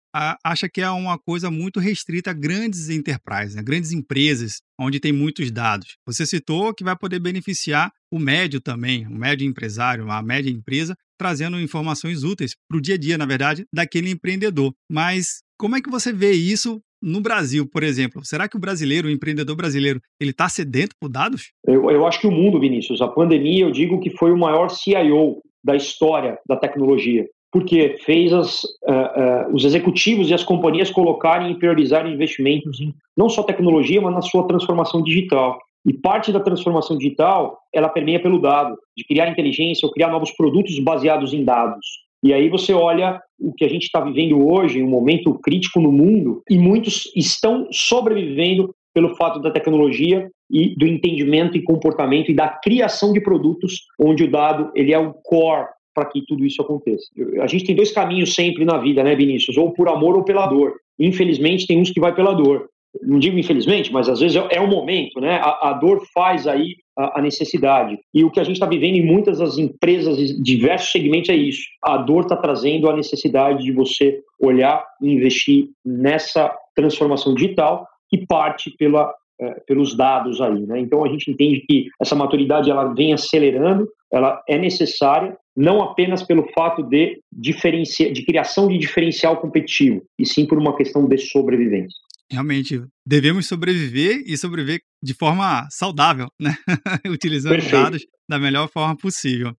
acha 0.44 0.68
que 0.70 0.82
é 0.82 0.90
uma 0.90 1.18
coisa 1.18 1.52
muito 1.52 1.80
restrita 1.80 2.32
a 2.32 2.34
grandes 2.34 2.90
enterprises, 2.90 3.56
né? 3.56 3.62
grandes 3.62 3.92
empresas, 3.92 4.62
onde 4.80 5.00
tem 5.00 5.12
muitos 5.12 5.52
dados. 5.52 5.98
Você 6.06 6.26
citou 6.26 6.74
que 6.74 6.84
vai 6.84 6.98
poder 6.98 7.20
beneficiar 7.20 7.92
o 8.12 8.18
médio 8.18 8.60
também, 8.60 9.06
o 9.06 9.12
médio 9.12 9.48
empresário, 9.48 10.10
a 10.10 10.22
média 10.22 10.50
empresa, 10.50 10.96
trazendo 11.18 11.60
informações 11.60 12.24
úteis 12.24 12.56
para 12.68 12.78
o 12.78 12.82
dia 12.82 12.96
a 12.96 12.98
dia, 12.98 13.18
na 13.18 13.26
verdade, 13.26 13.66
daquele 13.74 14.10
empreendedor. 14.10 14.74
Mas 14.90 15.42
como 15.60 15.76
é 15.76 15.82
que 15.82 15.90
você 15.90 16.12
vê 16.12 16.32
isso 16.32 16.82
no 17.02 17.22
Brasil, 17.22 17.66
por 17.68 17.84
exemplo, 17.84 18.26
será 18.26 18.48
que 18.48 18.58
o 18.58 18.60
brasileiro, 18.60 19.08
o 19.08 19.12
empreendedor 19.12 19.56
brasileiro, 19.56 20.02
ele 20.20 20.32
está 20.32 20.50
sedento 20.50 20.96
por 21.00 21.10
dados? 21.10 21.52
Eu, 21.66 21.90
eu 21.90 22.06
acho 22.06 22.20
que 22.20 22.28
o 22.28 22.32
mundo, 22.32 22.60
Vinícius, 22.60 23.02
a 23.02 23.08
pandemia, 23.08 23.64
eu 23.64 23.72
digo 23.72 24.00
que 24.00 24.10
foi 24.10 24.32
o 24.32 24.38
maior 24.38 24.70
CIO 24.70 25.42
da 25.64 25.76
história 25.76 26.38
da 26.48 26.58
tecnologia, 26.58 27.26
porque 27.52 27.98
fez 28.06 28.32
as, 28.32 28.64
uh, 28.64 29.48
uh, 29.50 29.56
os 29.56 29.66
executivos 29.66 30.30
e 30.30 30.34
as 30.34 30.44
companhias 30.44 30.92
colocarem 30.92 31.52
e 31.52 31.56
priorizarem 31.58 32.14
investimentos 32.14 32.80
em 32.80 32.94
não 33.18 33.30
só 33.30 33.44
tecnologia, 33.44 34.02
mas 34.02 34.14
na 34.14 34.22
sua 34.22 34.48
transformação 34.48 35.04
digital. 35.04 35.58
E 35.86 35.94
parte 35.94 36.32
da 36.32 36.40
transformação 36.40 36.98
digital, 36.98 37.58
ela 37.74 37.90
permeia 37.90 38.22
pelo 38.22 38.40
dado, 38.40 38.78
de 38.96 39.04
criar 39.06 39.30
inteligência 39.30 39.86
ou 39.86 39.92
criar 39.92 40.10
novos 40.10 40.32
produtos 40.32 40.78
baseados 40.80 41.34
em 41.34 41.44
dados. 41.44 41.86
E 42.22 42.34
aí 42.34 42.50
você 42.50 42.74
olha 42.74 43.20
o 43.40 43.54
que 43.54 43.64
a 43.64 43.70
gente 43.70 43.84
está 43.84 44.02
vivendo 44.02 44.46
hoje, 44.46 44.84
um 44.84 44.90
momento 44.90 45.34
crítico 45.40 45.80
no 45.80 45.92
mundo, 45.92 46.44
e 46.50 46.58
muitos 46.58 47.10
estão 47.16 47.68
sobrevivendo 47.72 48.76
pelo 48.94 49.16
fato 49.16 49.40
da 49.40 49.52
tecnologia 49.52 50.30
e 50.52 50.76
do 50.76 50.86
entendimento 50.86 51.58
e 51.58 51.64
comportamento 51.64 52.30
e 52.30 52.36
da 52.36 52.50
criação 52.50 53.14
de 53.14 53.22
produtos, 53.22 53.84
onde 54.00 54.24
o 54.24 54.32
dado 54.32 54.72
ele 54.76 54.94
é 54.94 55.00
o 55.00 55.14
core 55.14 55.68
para 56.00 56.06
que 56.06 56.24
tudo 56.26 56.46
isso 56.46 56.62
aconteça. 56.62 57.06
A 57.42 57.48
gente 57.48 57.66
tem 57.66 57.76
dois 57.76 57.92
caminhos 57.92 58.34
sempre 58.34 58.64
na 58.64 58.78
vida, 58.78 59.04
né, 59.04 59.16
Vinícius? 59.16 59.58
Ou 59.58 59.74
por 59.74 59.90
amor 59.90 60.16
ou 60.16 60.24
pela 60.24 60.48
dor. 60.48 60.76
Infelizmente, 60.98 61.68
tem 61.68 61.80
uns 61.80 61.92
que 61.92 62.00
vai 62.00 62.16
pela 62.16 62.34
dor 62.34 62.70
não 63.04 63.20
digo 63.20 63.38
infelizmente, 63.38 63.94
mas 63.94 64.10
às 64.10 64.20
vezes 64.20 64.36
é, 64.36 64.48
é 64.58 64.62
o 64.62 64.68
momento, 64.68 65.20
né? 65.22 65.40
A, 65.42 65.70
a 65.70 65.74
dor 65.74 66.02
faz 66.14 66.48
aí 66.48 66.76
a, 66.98 67.20
a, 67.20 67.22
necessidade. 67.22 68.00
E 68.14 68.24
o 68.24 68.32
que 68.32 68.40
a 68.40 68.44
gente 68.44 68.56
está 68.56 68.66
vivendo 68.66 68.96
em 68.96 69.06
muitas 69.06 69.38
das 69.38 69.58
empresas, 69.58 70.18
diversos 70.42 70.92
segmentos, 70.92 71.30
é 71.30 71.36
isso. 71.36 71.62
A 71.84 71.98
dor 71.98 72.24
está 72.24 72.36
trazendo 72.36 72.90
a 72.90 72.96
necessidade 72.96 73.64
de 73.64 73.72
você 73.72 74.20
olhar 74.42 74.84
e 75.02 75.12
investir 75.12 75.68
nessa 75.86 76.52
transformação 76.76 77.36
digital 77.36 77.88
que 78.10 78.26
parte 78.26 78.72
pela, 78.72 79.14
é, 79.40 79.52
pelos 79.68 79.96
dados 79.96 80.42
aí, 80.42 80.66
né? 80.66 80.80
Então 80.80 81.06
a 81.06 81.10
gente 81.10 81.30
entende 81.30 81.64
que 81.68 81.88
essa 82.02 82.16
maturidade 82.16 82.72
ela 82.72 82.94
vem 82.94 83.14
acelerando, 83.14 83.88
ela 84.12 84.42
é 84.50 84.58
necessária, 84.58 85.38
não 85.60 85.82
apenas 85.82 86.24
pelo 86.24 86.48
fato 86.54 86.82
de, 86.82 87.20
de 87.32 88.26
criação 88.26 88.70
de 88.70 88.78
diferencial 88.78 89.38
competitivo, 89.42 90.02
e 90.18 90.26
sim 90.26 90.46
por 90.46 90.58
uma 90.58 90.76
questão 90.76 91.08
de 91.08 91.18
sobrevivência 91.18 91.98
realmente 92.32 92.84
devemos 93.04 93.48
sobreviver 93.48 94.22
e 94.26 94.38
sobreviver 94.38 94.82
de 95.02 95.16
forma 95.16 95.68
saudável, 95.72 96.28
né? 96.40 96.56
Utilizando 97.08 97.54
Perfeito. 97.54 97.84
dados 97.84 98.06
da 98.30 98.38
melhor 98.38 98.70
forma 98.70 98.96
possível. 98.96 99.56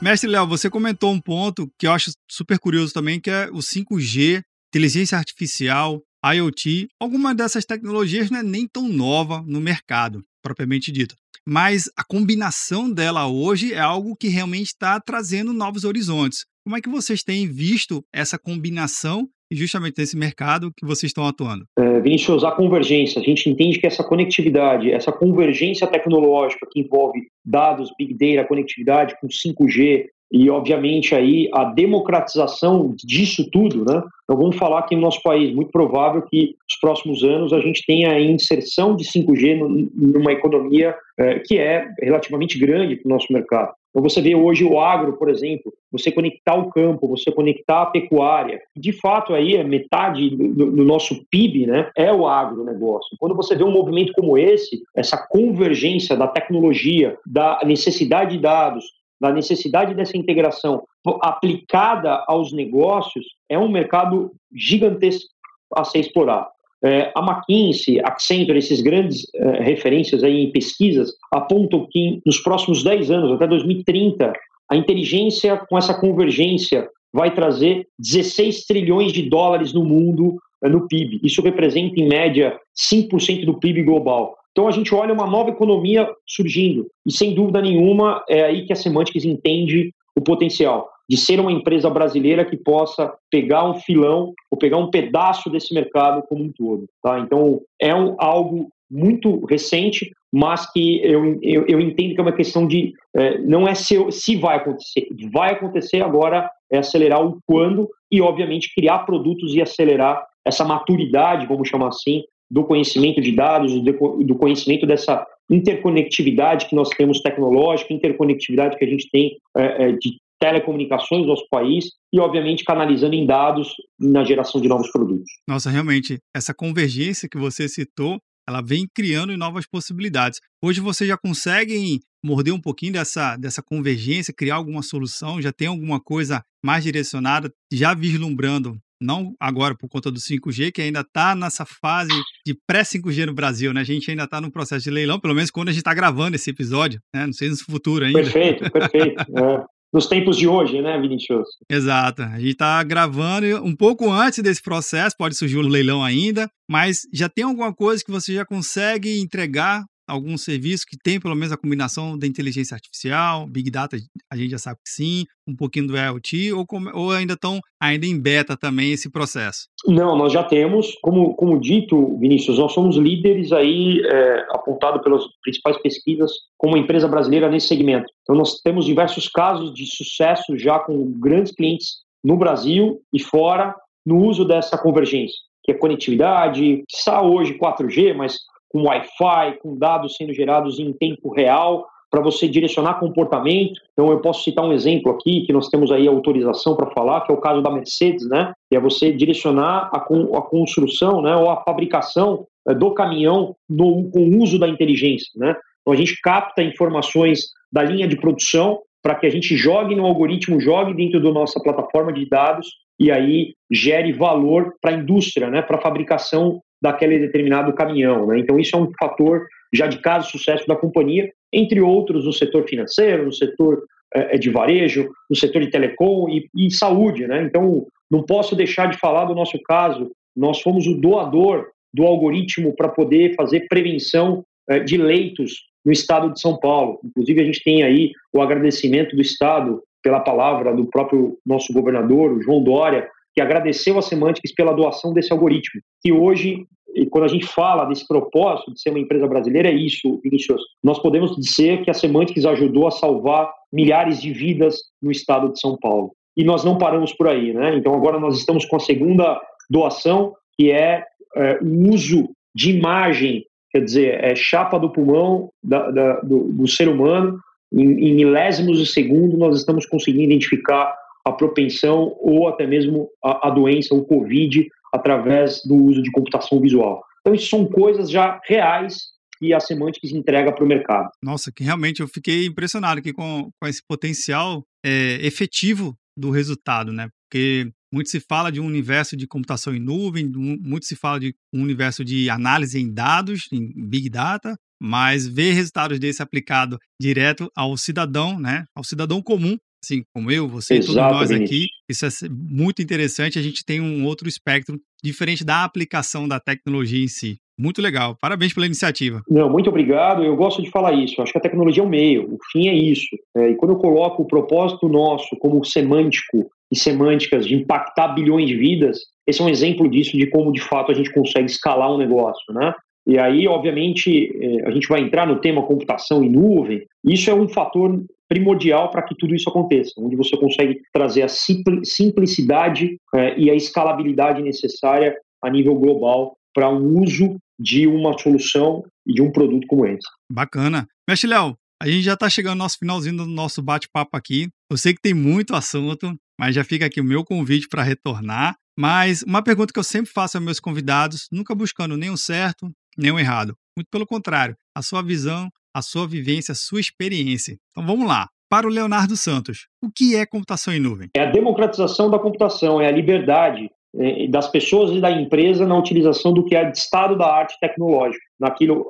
Mestre 0.00 0.28
Léo, 0.28 0.48
você 0.48 0.68
comentou 0.68 1.12
um 1.12 1.20
ponto 1.20 1.70
que 1.78 1.86
eu 1.86 1.92
acho 1.92 2.10
super 2.28 2.58
curioso 2.58 2.92
também, 2.92 3.20
que 3.20 3.30
é 3.30 3.48
o 3.52 3.58
5G, 3.58 4.42
inteligência 4.68 5.16
artificial, 5.16 6.02
IoT. 6.24 6.88
Alguma 6.98 7.32
dessas 7.32 7.64
tecnologias 7.64 8.28
não 8.28 8.40
é 8.40 8.42
nem 8.42 8.66
tão 8.66 8.88
nova 8.88 9.44
no 9.46 9.60
mercado, 9.60 10.20
propriamente 10.42 10.90
dito. 10.90 11.14
Mas 11.46 11.90
a 11.96 12.04
combinação 12.04 12.90
dela 12.90 13.26
hoje 13.26 13.72
é 13.72 13.78
algo 13.78 14.16
que 14.16 14.28
realmente 14.28 14.68
está 14.68 15.00
trazendo 15.00 15.52
novos 15.52 15.84
horizontes. 15.84 16.44
Como 16.64 16.76
é 16.76 16.80
que 16.80 16.88
vocês 16.88 17.22
têm 17.22 17.48
visto 17.48 18.04
essa 18.12 18.38
combinação 18.38 19.28
e 19.50 19.56
justamente 19.56 19.98
nesse 19.98 20.16
mercado 20.16 20.72
que 20.76 20.86
vocês 20.86 21.10
estão 21.10 21.26
atuando? 21.26 21.66
É, 21.78 22.00
Vinícius, 22.00 22.44
a 22.44 22.52
convergência. 22.52 23.20
A 23.20 23.24
gente 23.24 23.50
entende 23.50 23.78
que 23.78 23.86
essa 23.86 24.04
conectividade, 24.04 24.90
essa 24.90 25.12
convergência 25.12 25.86
tecnológica 25.86 26.66
que 26.70 26.80
envolve 26.80 27.20
dados, 27.44 27.90
big 27.98 28.14
data, 28.14 28.48
conectividade 28.48 29.14
com 29.20 29.26
5G, 29.26 30.06
e, 30.32 30.48
obviamente, 30.48 31.14
aí 31.14 31.50
a 31.52 31.64
democratização 31.64 32.94
disso 32.96 33.50
tudo, 33.50 33.84
né? 33.84 34.02
Então, 34.24 34.36
vamos 34.40 34.56
falar 34.56 34.78
aqui 34.78 34.96
no 34.96 35.02
nosso 35.02 35.22
país, 35.22 35.54
muito 35.54 35.70
provável 35.70 36.22
que 36.22 36.56
nos 36.66 36.80
próximos 36.80 37.22
anos 37.22 37.52
a 37.52 37.60
gente 37.60 37.84
tenha 37.86 38.12
a 38.12 38.20
inserção 38.20 38.96
de 38.96 39.04
5G 39.04 39.90
numa 39.94 40.32
economia 40.32 40.96
é, 41.18 41.38
que 41.40 41.58
é 41.58 41.86
relativamente 42.00 42.58
grande 42.58 42.96
para 42.96 43.10
o 43.10 43.12
nosso 43.12 43.30
mercado. 43.30 43.74
Então, 43.90 44.02
você 44.02 44.22
vê 44.22 44.34
hoje 44.34 44.64
o 44.64 44.80
agro, 44.80 45.18
por 45.18 45.28
exemplo, 45.28 45.70
você 45.90 46.10
conectar 46.10 46.54
o 46.54 46.70
campo, 46.70 47.06
você 47.06 47.30
conectar 47.30 47.82
a 47.82 47.86
pecuária. 47.86 48.58
De 48.74 48.90
fato, 48.90 49.34
aí 49.34 49.56
é 49.56 49.62
metade 49.62 50.30
do, 50.30 50.72
do 50.72 50.82
nosso 50.82 51.26
PIB, 51.30 51.66
né? 51.66 51.90
É 51.94 52.10
o 52.10 52.26
agronegócio. 52.26 53.18
Quando 53.20 53.36
você 53.36 53.54
vê 53.54 53.64
um 53.64 53.70
movimento 53.70 54.14
como 54.14 54.38
esse, 54.38 54.80
essa 54.96 55.18
convergência 55.28 56.16
da 56.16 56.26
tecnologia, 56.26 57.18
da 57.26 57.60
necessidade 57.66 58.36
de 58.36 58.42
dados, 58.42 59.01
da 59.22 59.32
necessidade 59.32 59.94
dessa 59.94 60.16
integração 60.16 60.82
aplicada 61.22 62.24
aos 62.26 62.52
negócios, 62.52 63.24
é 63.48 63.56
um 63.56 63.68
mercado 63.68 64.32
gigantesco 64.52 65.28
a 65.76 65.84
ser 65.84 66.00
explorado. 66.00 66.48
É, 66.84 67.12
a 67.14 67.20
McKinsey, 67.20 68.00
Accenture, 68.00 68.58
esses 68.58 68.80
grandes 68.80 69.24
é, 69.36 69.62
referências 69.62 70.24
aí 70.24 70.42
em 70.42 70.50
pesquisas, 70.50 71.12
apontam 71.32 71.86
que 71.88 72.20
nos 72.26 72.40
próximos 72.40 72.82
10 72.82 73.12
anos, 73.12 73.32
até 73.32 73.46
2030, 73.46 74.32
a 74.68 74.76
inteligência 74.76 75.56
com 75.68 75.78
essa 75.78 75.94
convergência 75.94 76.88
vai 77.12 77.32
trazer 77.32 77.86
16 78.00 78.66
trilhões 78.66 79.12
de 79.12 79.22
dólares 79.28 79.72
no 79.72 79.84
mundo 79.84 80.38
eh, 80.64 80.68
no 80.68 80.88
PIB. 80.88 81.20
Isso 81.22 81.42
representa, 81.42 82.00
em 82.00 82.08
média, 82.08 82.58
5% 82.90 83.44
do 83.44 83.60
PIB 83.60 83.84
global. 83.84 84.34
Então 84.52 84.68
a 84.68 84.70
gente 84.70 84.94
olha 84.94 85.12
uma 85.12 85.26
nova 85.26 85.50
economia 85.50 86.08
surgindo 86.26 86.86
e 87.06 87.12
sem 87.12 87.34
dúvida 87.34 87.60
nenhuma 87.60 88.22
é 88.28 88.44
aí 88.44 88.66
que 88.66 88.72
a 88.72 88.76
Semantics 88.76 89.24
entende 89.24 89.92
o 90.14 90.20
potencial 90.20 90.90
de 91.08 91.16
ser 91.16 91.40
uma 91.40 91.52
empresa 91.52 91.90
brasileira 91.90 92.44
que 92.44 92.56
possa 92.56 93.12
pegar 93.30 93.68
um 93.68 93.74
filão 93.74 94.32
ou 94.50 94.58
pegar 94.58 94.78
um 94.78 94.90
pedaço 94.90 95.50
desse 95.50 95.74
mercado 95.74 96.22
como 96.28 96.44
um 96.44 96.52
todo. 96.52 96.86
Tá? 97.02 97.18
Então 97.18 97.60
é 97.80 97.94
um, 97.94 98.14
algo 98.18 98.70
muito 98.90 99.44
recente, 99.46 100.10
mas 100.32 100.70
que 100.70 101.02
eu, 101.02 101.38
eu, 101.42 101.66
eu, 101.66 101.80
entendo 101.80 102.14
que 102.14 102.20
é 102.20 102.22
uma 102.22 102.32
questão 102.32 102.66
de 102.66 102.92
é, 103.14 103.38
não 103.38 103.66
é 103.66 103.74
se, 103.74 103.96
se 104.10 104.36
vai 104.36 104.56
acontecer, 104.56 105.08
vai 105.32 105.52
acontecer 105.52 106.02
agora 106.02 106.50
é 106.70 106.78
acelerar 106.78 107.24
o 107.24 107.38
quando 107.46 107.88
e 108.10 108.20
obviamente 108.20 108.74
criar 108.74 109.00
produtos 109.00 109.54
e 109.54 109.60
acelerar 109.60 110.26
essa 110.44 110.64
maturidade, 110.64 111.46
vamos 111.46 111.68
chamar 111.68 111.88
assim, 111.88 112.24
do 112.52 112.64
conhecimento 112.64 113.18
de 113.22 113.32
dados, 113.32 113.72
do 113.82 114.34
conhecimento 114.36 114.86
dessa 114.86 115.26
interconectividade 115.50 116.68
que 116.68 116.76
nós 116.76 116.90
temos 116.90 117.20
tecnológica, 117.20 117.94
interconectividade 117.94 118.76
que 118.76 118.84
a 118.84 118.88
gente 118.88 119.08
tem 119.10 119.38
é, 119.56 119.88
é, 119.88 119.92
de 119.92 120.18
telecomunicações 120.38 121.22
no 121.22 121.28
nosso 121.28 121.46
país 121.50 121.86
e, 122.12 122.20
obviamente, 122.20 122.62
canalizando 122.62 123.14
em 123.14 123.24
dados 123.24 123.72
na 123.98 124.22
geração 124.22 124.60
de 124.60 124.68
novos 124.68 124.90
produtos. 124.90 125.24
Nossa, 125.48 125.70
realmente, 125.70 126.18
essa 126.36 126.52
convergência 126.52 127.28
que 127.28 127.38
você 127.38 127.66
citou, 127.68 128.18
ela 128.46 128.60
vem 128.60 128.86
criando 128.94 129.34
novas 129.36 129.64
possibilidades. 129.66 130.38
Hoje 130.62 130.80
você 130.80 131.06
já 131.06 131.16
consegue 131.16 132.00
morder 132.22 132.52
um 132.52 132.60
pouquinho 132.60 132.92
dessa, 132.92 133.36
dessa 133.36 133.62
convergência, 133.62 134.34
criar 134.36 134.56
alguma 134.56 134.82
solução, 134.82 135.40
já 135.40 135.52
tem 135.52 135.68
alguma 135.68 136.00
coisa 136.00 136.42
mais 136.62 136.84
direcionada, 136.84 137.50
já 137.72 137.94
vislumbrando 137.94 138.76
não 139.02 139.34
agora 139.38 139.76
por 139.76 139.88
conta 139.88 140.10
do 140.10 140.18
5G, 140.18 140.72
que 140.72 140.80
ainda 140.80 141.00
está 141.00 141.34
nessa 141.34 141.64
fase 141.64 142.12
de 142.46 142.56
pré-5G 142.66 143.26
no 143.26 143.34
Brasil, 143.34 143.72
né? 143.72 143.80
A 143.80 143.84
gente 143.84 144.10
ainda 144.10 144.24
está 144.24 144.40
no 144.40 144.50
processo 144.50 144.84
de 144.84 144.90
leilão, 144.90 145.20
pelo 145.20 145.34
menos 145.34 145.50
quando 145.50 145.68
a 145.68 145.72
gente 145.72 145.80
está 145.80 145.92
gravando 145.92 146.36
esse 146.36 146.50
episódio, 146.50 147.00
né? 147.14 147.26
Não 147.26 147.32
sei 147.32 147.50
no 147.50 147.56
futuro 147.56 148.04
ainda. 148.04 148.22
Perfeito, 148.22 148.70
perfeito. 148.70 149.24
é. 149.36 149.64
Nos 149.92 150.06
tempos 150.06 150.38
de 150.38 150.48
hoje, 150.48 150.80
né, 150.80 150.98
Vinicius? 150.98 151.46
Exato. 151.68 152.22
A 152.22 152.38
gente 152.38 152.52
está 152.52 152.82
gravando 152.82 153.62
um 153.62 153.76
pouco 153.76 154.10
antes 154.10 154.42
desse 154.42 154.62
processo, 154.62 155.14
pode 155.18 155.36
surgir 155.36 155.58
o 155.58 155.60
um 155.60 155.68
leilão 155.68 156.02
ainda, 156.02 156.48
mas 156.66 157.00
já 157.12 157.28
tem 157.28 157.44
alguma 157.44 157.74
coisa 157.74 158.02
que 158.02 158.10
você 158.10 158.32
já 158.32 158.46
consegue 158.46 159.20
entregar 159.20 159.84
algum 160.12 160.36
serviço 160.36 160.84
que 160.86 160.96
tem 161.02 161.18
pelo 161.18 161.34
menos 161.34 161.52
a 161.52 161.56
combinação 161.56 162.18
da 162.18 162.26
inteligência 162.26 162.74
artificial, 162.74 163.46
Big 163.46 163.70
Data, 163.70 163.96
a 164.30 164.36
gente 164.36 164.50
já 164.50 164.58
sabe 164.58 164.78
que 164.84 164.90
sim, 164.90 165.24
um 165.48 165.56
pouquinho 165.56 165.86
do 165.86 165.96
IoT, 165.96 166.52
ou, 166.52 166.66
ou 166.94 167.10
ainda 167.12 167.32
estão 167.32 167.60
ainda 167.80 168.06
em 168.06 168.20
beta 168.20 168.56
também 168.56 168.92
esse 168.92 169.10
processo? 169.10 169.66
Não, 169.86 170.16
nós 170.16 170.32
já 170.32 170.44
temos, 170.44 170.94
como, 171.00 171.34
como 171.34 171.58
dito, 171.58 172.18
Vinícius, 172.18 172.58
nós 172.58 172.72
somos 172.72 172.96
líderes 172.96 173.52
aí, 173.52 174.00
é, 174.04 174.46
apontado 174.50 175.02
pelas 175.02 175.24
principais 175.42 175.80
pesquisas, 175.80 176.30
como 176.58 176.76
empresa 176.76 177.08
brasileira 177.08 177.50
nesse 177.50 177.68
segmento. 177.68 178.06
Então 178.22 178.36
nós 178.36 178.60
temos 178.60 178.84
diversos 178.84 179.28
casos 179.28 179.72
de 179.72 179.86
sucesso 179.86 180.56
já 180.58 180.78
com 180.78 181.10
grandes 181.18 181.52
clientes 181.52 182.02
no 182.22 182.36
Brasil 182.36 183.00
e 183.12 183.20
fora 183.20 183.74
no 184.04 184.24
uso 184.24 184.44
dessa 184.44 184.76
convergência, 184.76 185.36
que 185.64 185.72
é 185.72 185.74
conectividade, 185.74 186.84
está 186.92 187.22
hoje 187.22 187.58
4G, 187.58 188.14
mas 188.14 188.38
com 188.72 188.84
Wi-Fi, 188.84 189.58
com 189.62 189.76
dados 189.76 190.16
sendo 190.16 190.32
gerados 190.32 190.78
em 190.78 190.92
tempo 190.92 191.30
real, 191.30 191.86
para 192.10 192.20
você 192.20 192.46
direcionar 192.48 193.00
comportamento. 193.00 193.80
Então, 193.92 194.10
eu 194.10 194.20
posso 194.20 194.44
citar 194.44 194.64
um 194.64 194.72
exemplo 194.72 195.10
aqui, 195.12 195.46
que 195.46 195.52
nós 195.52 195.68
temos 195.68 195.90
aí 195.90 196.06
autorização 196.06 196.76
para 196.76 196.90
falar, 196.90 197.22
que 197.22 197.32
é 197.32 197.34
o 197.34 197.40
caso 197.40 197.62
da 197.62 197.70
Mercedes, 197.70 198.28
né? 198.28 198.52
Que 198.70 198.76
é 198.76 198.80
você 198.80 199.12
direcionar 199.12 199.90
a, 199.92 199.96
a 199.96 200.42
construção 200.42 201.22
né, 201.22 201.34
ou 201.34 201.48
a 201.48 201.62
fabricação 201.62 202.46
é, 202.68 202.74
do 202.74 202.92
caminhão 202.92 203.56
com 203.68 204.10
o 204.14 204.42
uso 204.42 204.58
da 204.58 204.68
inteligência, 204.68 205.30
né? 205.36 205.56
Então, 205.80 205.94
a 205.94 205.96
gente 205.96 206.20
capta 206.20 206.62
informações 206.62 207.46
da 207.72 207.82
linha 207.82 208.06
de 208.06 208.16
produção 208.16 208.80
para 209.02 209.14
que 209.14 209.26
a 209.26 209.30
gente 209.30 209.56
jogue 209.56 209.94
no 209.94 210.06
algoritmo, 210.06 210.60
jogue 210.60 210.94
dentro 210.94 211.20
da 211.20 211.32
nossa 211.32 211.60
plataforma 211.60 212.12
de 212.12 212.28
dados 212.28 212.68
e 213.02 213.10
aí 213.10 213.54
gere 213.68 214.12
valor 214.12 214.74
para 214.80 214.92
a 214.92 214.94
indústria, 214.94 215.50
né, 215.50 215.60
para 215.60 215.76
a 215.76 215.80
fabricação 215.80 216.62
daquele 216.80 217.18
determinado 217.18 217.72
caminhão. 217.72 218.28
Né? 218.28 218.38
Então, 218.38 218.60
isso 218.60 218.76
é 218.76 218.78
um 218.78 218.92
fator 218.96 219.44
já 219.74 219.88
de 219.88 219.98
caso 219.98 220.30
sucesso 220.30 220.64
da 220.68 220.76
companhia, 220.76 221.28
entre 221.52 221.80
outros 221.80 222.24
no 222.24 222.32
setor 222.32 222.64
financeiro, 222.68 223.24
no 223.24 223.32
setor 223.32 223.82
é, 224.14 224.38
de 224.38 224.50
varejo, 224.50 225.10
no 225.28 225.34
setor 225.34 225.62
de 225.62 225.70
telecom 225.70 226.28
e, 226.28 226.48
e 226.56 226.70
saúde. 226.70 227.26
Né? 227.26 227.42
Então, 227.42 227.84
não 228.08 228.22
posso 228.22 228.54
deixar 228.54 228.86
de 228.86 228.98
falar 228.98 229.24
do 229.24 229.34
nosso 229.34 229.60
caso. 229.64 230.12
Nós 230.36 230.60
fomos 230.60 230.86
o 230.86 230.94
doador 230.94 231.66
do 231.92 232.04
algoritmo 232.04 232.72
para 232.76 232.88
poder 232.88 233.34
fazer 233.34 233.66
prevenção 233.68 234.44
é, 234.70 234.78
de 234.78 234.96
leitos 234.96 235.54
no 235.84 235.90
estado 235.90 236.32
de 236.32 236.40
São 236.40 236.56
Paulo. 236.56 237.00
Inclusive, 237.04 237.40
a 237.40 237.44
gente 237.44 237.64
tem 237.64 237.82
aí 237.82 238.12
o 238.32 238.40
agradecimento 238.40 239.16
do 239.16 239.22
Estado 239.22 239.82
pela 240.02 240.20
palavra 240.20 240.74
do 240.74 240.86
próprio 240.86 241.38
nosso 241.44 241.72
governador, 241.72 242.32
o 242.32 242.42
João 242.42 242.62
Dória, 242.62 243.08
que 243.34 243.40
agradeceu 243.40 243.98
a 243.98 244.02
Semantics 244.02 244.54
pela 244.54 244.74
doação 244.74 245.12
desse 245.12 245.32
algoritmo. 245.32 245.80
E 246.04 246.12
hoje, 246.12 246.66
quando 247.10 247.24
a 247.24 247.28
gente 247.28 247.46
fala 247.46 247.84
desse 247.86 248.06
propósito 248.06 248.72
de 248.72 248.80
ser 248.80 248.90
uma 248.90 248.98
empresa 248.98 249.26
brasileira, 249.26 249.68
é 249.68 249.74
isso, 249.74 250.20
Vinicius. 250.22 250.62
Nós 250.82 250.98
podemos 250.98 251.34
dizer 251.36 251.82
que 251.82 251.90
a 251.90 251.94
Semantics 251.94 252.44
ajudou 252.44 252.86
a 252.86 252.90
salvar 252.90 253.50
milhares 253.72 254.20
de 254.20 254.32
vidas 254.32 254.76
no 255.00 255.10
estado 255.10 255.52
de 255.52 255.58
São 255.58 255.78
Paulo. 255.78 256.12
E 256.36 256.44
nós 256.44 256.64
não 256.64 256.78
paramos 256.78 257.12
por 257.12 257.28
aí, 257.28 257.52
né? 257.52 257.76
Então 257.76 257.94
agora 257.94 258.18
nós 258.18 258.38
estamos 258.38 258.64
com 258.64 258.76
a 258.76 258.80
segunda 258.80 259.40
doação, 259.70 260.34
que 260.58 260.70
é, 260.70 261.04
é 261.36 261.58
o 261.62 261.90
uso 261.90 262.30
de 262.54 262.70
imagem, 262.70 263.44
quer 263.70 263.80
dizer, 263.80 264.22
é 264.22 264.34
chapa 264.34 264.78
do 264.78 264.90
pulmão 264.90 265.50
da, 265.62 265.90
da, 265.90 266.20
do, 266.20 266.52
do, 266.52 266.68
ser 266.68 266.88
humano. 266.88 267.38
Em, 267.72 268.08
em 268.08 268.14
milésimos 268.14 268.78
de 268.78 268.86
segundo, 268.86 269.36
nós 269.36 269.56
estamos 269.56 269.86
conseguindo 269.86 270.24
identificar 270.24 270.94
a 271.24 271.32
propensão 271.32 272.16
ou 272.20 272.48
até 272.48 272.66
mesmo 272.66 273.08
a, 273.22 273.48
a 273.48 273.50
doença, 273.50 273.94
o 273.94 274.04
Covid, 274.04 274.68
através 274.92 275.62
do 275.64 275.74
uso 275.74 276.02
de 276.02 276.10
computação 276.10 276.60
visual. 276.60 277.02
Então, 277.20 277.34
isso 277.34 277.48
são 277.48 277.64
coisas 277.64 278.10
já 278.10 278.40
reais 278.44 279.12
que 279.38 279.52
a 279.52 279.60
Semantics 279.60 280.12
entrega 280.12 280.52
para 280.52 280.64
o 280.64 280.68
mercado. 280.68 281.10
Nossa, 281.22 281.50
que 281.50 281.64
realmente 281.64 282.00
eu 282.00 282.08
fiquei 282.08 282.46
impressionado 282.46 283.00
aqui 283.00 283.12
com, 283.12 283.50
com 283.60 283.68
esse 283.68 283.80
potencial 283.86 284.62
é, 284.84 285.18
efetivo 285.24 285.96
do 286.16 286.30
resultado, 286.30 286.92
né? 286.92 287.08
Porque 287.28 287.70
muito 287.92 288.08
se 288.08 288.20
fala 288.20 288.50
de 288.50 288.60
um 288.60 288.66
universo 288.66 289.16
de 289.16 289.26
computação 289.26 289.74
em 289.74 289.80
nuvem, 289.80 290.30
muito 290.30 290.86
se 290.86 290.96
fala 290.96 291.18
de 291.18 291.34
um 291.52 291.62
universo 291.62 292.04
de 292.04 292.30
análise 292.30 292.78
em 292.78 292.92
dados, 292.92 293.48
em 293.52 293.72
Big 293.88 294.08
Data, 294.08 294.56
mas 294.82 295.28
ver 295.28 295.52
resultados 295.52 296.00
desse 296.00 296.20
aplicado 296.20 296.76
direto 297.00 297.48
ao 297.56 297.76
cidadão, 297.76 298.36
né? 298.38 298.64
Ao 298.76 298.82
cidadão 298.82 299.22
comum, 299.22 299.56
assim 299.84 300.02
como 300.12 300.28
eu, 300.28 300.48
você 300.48 300.74
e 300.74 300.80
todos 300.80 300.96
nós 300.96 301.30
aqui. 301.30 301.68
Isso 301.88 302.04
é 302.04 302.10
muito 302.28 302.82
interessante. 302.82 303.38
A 303.38 303.42
gente 303.42 303.64
tem 303.64 303.80
um 303.80 304.04
outro 304.04 304.28
espectro 304.28 304.76
diferente 305.02 305.44
da 305.44 305.62
aplicação 305.62 306.26
da 306.26 306.40
tecnologia 306.40 307.04
em 307.04 307.08
si. 307.08 307.38
Muito 307.56 307.80
legal. 307.80 308.16
Parabéns 308.20 308.52
pela 308.52 308.66
iniciativa. 308.66 309.22
Não, 309.28 309.48
muito 309.48 309.68
obrigado. 309.68 310.24
Eu 310.24 310.34
gosto 310.34 310.60
de 310.60 310.70
falar 310.70 310.92
isso. 310.94 311.22
acho 311.22 311.30
que 311.30 311.38
a 311.38 311.42
tecnologia 311.42 311.82
é 311.82 311.86
o 311.86 311.88
meio, 311.88 312.34
o 312.34 312.38
fim 312.50 312.68
é 312.68 312.74
isso. 312.74 313.06
É, 313.36 313.50
e 313.50 313.54
quando 313.54 313.72
eu 313.72 313.78
coloco 313.78 314.22
o 314.22 314.26
propósito 314.26 314.88
nosso 314.88 315.36
como 315.38 315.64
semântico 315.64 316.50
e 316.72 316.76
semânticas 316.76 317.46
de 317.46 317.54
impactar 317.54 318.08
bilhões 318.08 318.48
de 318.48 318.56
vidas, 318.56 318.98
esse 319.28 319.40
é 319.40 319.44
um 319.44 319.48
exemplo 319.48 319.88
disso, 319.88 320.16
de 320.16 320.26
como 320.28 320.52
de 320.52 320.60
fato 320.60 320.90
a 320.90 320.94
gente 320.94 321.12
consegue 321.12 321.46
escalar 321.46 321.92
um 321.92 321.98
negócio, 321.98 322.52
né? 322.52 322.72
E 323.06 323.18
aí, 323.18 323.48
obviamente, 323.48 324.32
é, 324.40 324.68
a 324.68 324.70
gente 324.70 324.88
vai 324.88 325.00
entrar 325.00 325.26
no 325.26 325.40
tema 325.40 325.66
computação 325.66 326.22
em 326.22 326.30
nuvem. 326.30 326.86
Isso 327.04 327.30
é 327.30 327.34
um 327.34 327.48
fator 327.48 328.04
primordial 328.28 328.90
para 328.90 329.02
que 329.02 329.14
tudo 329.16 329.34
isso 329.34 329.48
aconteça, 329.48 329.92
onde 329.98 330.16
você 330.16 330.36
consegue 330.36 330.80
trazer 330.92 331.22
a 331.22 331.28
simplicidade 331.28 332.96
é, 333.14 333.38
e 333.38 333.50
a 333.50 333.54
escalabilidade 333.54 334.42
necessária 334.42 335.14
a 335.42 335.50
nível 335.50 335.74
global 335.74 336.36
para 336.54 336.68
o 336.68 336.78
um 336.78 337.02
uso 337.02 337.36
de 337.58 337.86
uma 337.86 338.16
solução 338.18 338.84
e 339.06 339.12
de 339.12 339.22
um 339.22 339.30
produto 339.30 339.66
como 339.66 339.86
esse. 339.86 340.06
Bacana. 340.30 340.86
Mestre 341.08 341.28
Léo, 341.28 341.56
a 341.82 341.86
gente 341.86 342.02
já 342.02 342.14
está 342.14 342.30
chegando 342.30 342.54
no 342.54 342.64
nosso 342.64 342.78
finalzinho 342.78 343.16
do 343.16 343.26
nosso 343.26 343.60
bate-papo 343.60 344.16
aqui. 344.16 344.48
Eu 344.70 344.76
sei 344.76 344.94
que 344.94 345.02
tem 345.02 345.12
muito 345.12 345.54
assunto, 345.54 346.14
mas 346.38 346.54
já 346.54 346.64
fica 346.64 346.86
aqui 346.86 347.00
o 347.00 347.04
meu 347.04 347.24
convite 347.24 347.68
para 347.68 347.82
retornar. 347.82 348.54
Mas 348.78 349.22
uma 349.22 349.42
pergunta 349.42 349.72
que 349.72 349.78
eu 349.78 349.84
sempre 349.84 350.10
faço 350.10 350.36
aos 350.36 350.44
meus 350.44 350.60
convidados, 350.60 351.26
nunca 351.30 351.54
buscando 351.54 351.94
o 351.94 352.16
certo, 352.16 352.70
o 352.98 353.18
errado. 353.18 353.54
Muito 353.76 353.88
pelo 353.90 354.06
contrário, 354.06 354.56
a 354.74 354.82
sua 354.82 355.02
visão 355.02 355.48
a 355.74 355.80
sua 355.80 356.06
vivência, 356.06 356.52
a 356.52 356.56
sua 356.56 356.80
experiência. 356.80 357.56
Então 357.70 357.86
vamos 357.86 358.06
lá. 358.06 358.28
Para 358.48 358.66
o 358.66 358.70
Leonardo 358.70 359.16
Santos, 359.16 359.66
o 359.82 359.88
que 359.90 360.14
é 360.14 360.26
computação 360.26 360.74
em 360.74 360.80
nuvem? 360.80 361.08
É 361.16 361.20
a 361.20 361.30
democratização 361.30 362.10
da 362.10 362.18
computação, 362.18 362.82
é 362.82 362.86
a 362.86 362.90
liberdade 362.90 363.70
é, 363.96 364.28
das 364.28 364.46
pessoas 364.46 364.90
e 364.90 365.00
da 365.00 365.10
empresa 365.10 365.66
na 365.66 365.78
utilização 365.78 366.34
do 366.34 366.44
que 366.44 366.54
é 366.54 366.70
de 366.70 366.76
estado 366.76 367.16
da 367.16 367.26
arte 367.26 367.58
tecnológica, 367.58 368.22
naquilo 368.38 368.84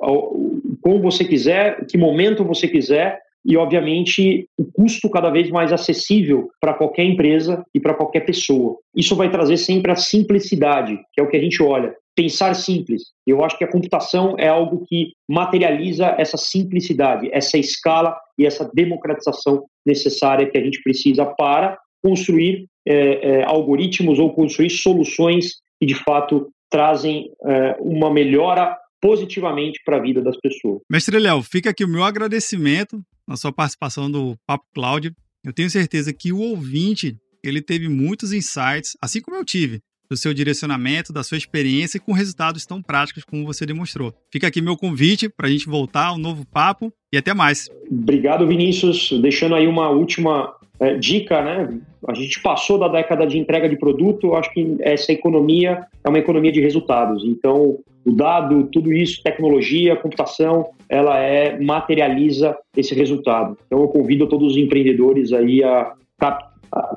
como 0.81 1.01
você 1.01 1.23
quiser, 1.23 1.85
que 1.85 1.97
momento 1.97 2.43
você 2.43 2.67
quiser, 2.67 3.21
e, 3.45 3.57
obviamente, 3.57 4.47
o 4.57 4.63
custo 4.71 5.09
cada 5.09 5.29
vez 5.29 5.49
mais 5.49 5.73
acessível 5.73 6.49
para 6.61 6.73
qualquer 6.73 7.03
empresa 7.03 7.63
e 7.73 7.79
para 7.79 7.93
qualquer 7.93 8.21
pessoa. 8.21 8.77
Isso 8.95 9.15
vai 9.15 9.29
trazer 9.29 9.57
sempre 9.57 9.91
a 9.91 9.97
simplicidade, 9.97 10.97
que 11.11 11.19
é 11.19 11.23
o 11.23 11.27
que 11.27 11.35
a 11.35 11.41
gente 11.41 11.61
olha. 11.61 11.93
Pensar 12.15 12.53
simples. 12.53 13.03
Eu 13.25 13.43
acho 13.43 13.57
que 13.57 13.63
a 13.63 13.71
computação 13.71 14.35
é 14.37 14.47
algo 14.47 14.85
que 14.85 15.13
materializa 15.27 16.15
essa 16.17 16.37
simplicidade, 16.37 17.29
essa 17.31 17.57
escala 17.57 18.15
e 18.37 18.45
essa 18.45 18.69
democratização 18.73 19.65
necessária 19.85 20.49
que 20.49 20.57
a 20.57 20.63
gente 20.63 20.81
precisa 20.83 21.25
para 21.25 21.77
construir 22.03 22.67
é, 22.87 23.39
é, 23.39 23.43
algoritmos 23.43 24.19
ou 24.19 24.33
construir 24.33 24.69
soluções 24.69 25.55
que, 25.79 25.87
de 25.87 25.95
fato, 25.95 26.49
trazem 26.69 27.31
é, 27.45 27.77
uma 27.79 28.11
melhora 28.11 28.77
positivamente 29.01 29.81
para 29.85 29.97
a 29.97 30.01
vida 30.01 30.21
das 30.21 30.37
pessoas. 30.37 30.81
Mestre 30.89 31.19
Léo, 31.19 31.41
fica 31.43 31.69
aqui 31.69 31.83
o 31.83 31.89
meu 31.89 32.03
agradecimento 32.03 33.01
na 33.27 33.35
sua 33.35 33.51
participação 33.51 34.09
do 34.09 34.35
Papo 34.45 34.65
Cloud. 34.73 35.11
Eu 35.43 35.53
tenho 35.53 35.69
certeza 35.69 36.13
que 36.13 36.31
o 36.31 36.39
ouvinte 36.39 37.17
ele 37.43 37.61
teve 37.61 37.89
muitos 37.89 38.31
insights, 38.31 38.95
assim 39.01 39.21
como 39.21 39.35
eu 39.35 39.43
tive, 39.43 39.81
do 40.13 40.17
seu 40.17 40.33
direcionamento, 40.33 41.11
da 41.11 41.23
sua 41.23 41.37
experiência 41.37 41.97
e 41.97 41.99
com 41.99 42.13
resultados 42.13 42.65
tão 42.65 42.81
práticos 42.81 43.23
como 43.23 43.45
você 43.45 43.65
demonstrou. 43.65 44.13
Fica 44.31 44.47
aqui 44.47 44.61
meu 44.61 44.77
convite 44.77 45.27
para 45.27 45.47
a 45.47 45.49
gente 45.49 45.65
voltar 45.65 46.07
ao 46.07 46.19
novo 46.19 46.45
papo 46.45 46.93
e 47.11 47.17
até 47.17 47.33
mais. 47.33 47.67
Obrigado, 47.91 48.47
Vinícius. 48.47 49.11
Deixando 49.21 49.55
aí 49.55 49.67
uma 49.67 49.89
última 49.89 50.53
é, 50.79 50.95
dica, 50.95 51.41
né? 51.41 51.79
A 52.07 52.13
gente 52.13 52.39
passou 52.41 52.77
da 52.77 52.87
década 52.87 53.25
de 53.25 53.39
entrega 53.39 53.67
de 53.67 53.75
produto, 53.75 54.35
acho 54.35 54.53
que 54.53 54.75
essa 54.81 55.11
economia 55.11 55.83
é 56.03 56.09
uma 56.09 56.19
economia 56.19 56.51
de 56.51 56.61
resultados. 56.61 57.23
Então, 57.25 57.79
o 58.05 58.11
dado, 58.11 58.65
tudo 58.71 58.93
isso, 58.93 59.23
tecnologia, 59.23 59.95
computação, 59.95 60.69
ela 60.87 61.17
é 61.17 61.59
materializa 61.59 62.55
esse 62.77 62.93
resultado. 62.93 63.57
Então, 63.65 63.81
eu 63.81 63.87
convido 63.87 64.27
todos 64.27 64.51
os 64.51 64.57
empreendedores 64.57 65.31
aí 65.31 65.63
a, 65.63 65.93
cap, 66.19 66.43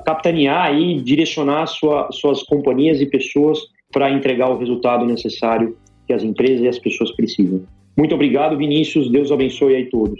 capitanear 0.05 0.73
e 0.73 1.01
direcionar 1.01 1.67
sua, 1.67 2.09
suas 2.11 2.43
companhias 2.43 2.99
e 3.01 3.05
pessoas 3.05 3.59
para 3.91 4.11
entregar 4.11 4.49
o 4.49 4.57
resultado 4.57 5.05
necessário 5.05 5.77
que 6.05 6.13
as 6.13 6.23
empresas 6.23 6.61
e 6.61 6.67
as 6.67 6.79
pessoas 6.79 7.11
precisam. 7.11 7.63
Muito 7.97 8.13
obrigado, 8.13 8.57
Vinícius. 8.57 9.09
Deus 9.09 9.31
abençoe 9.31 9.75
aí 9.75 9.89
todos. 9.89 10.19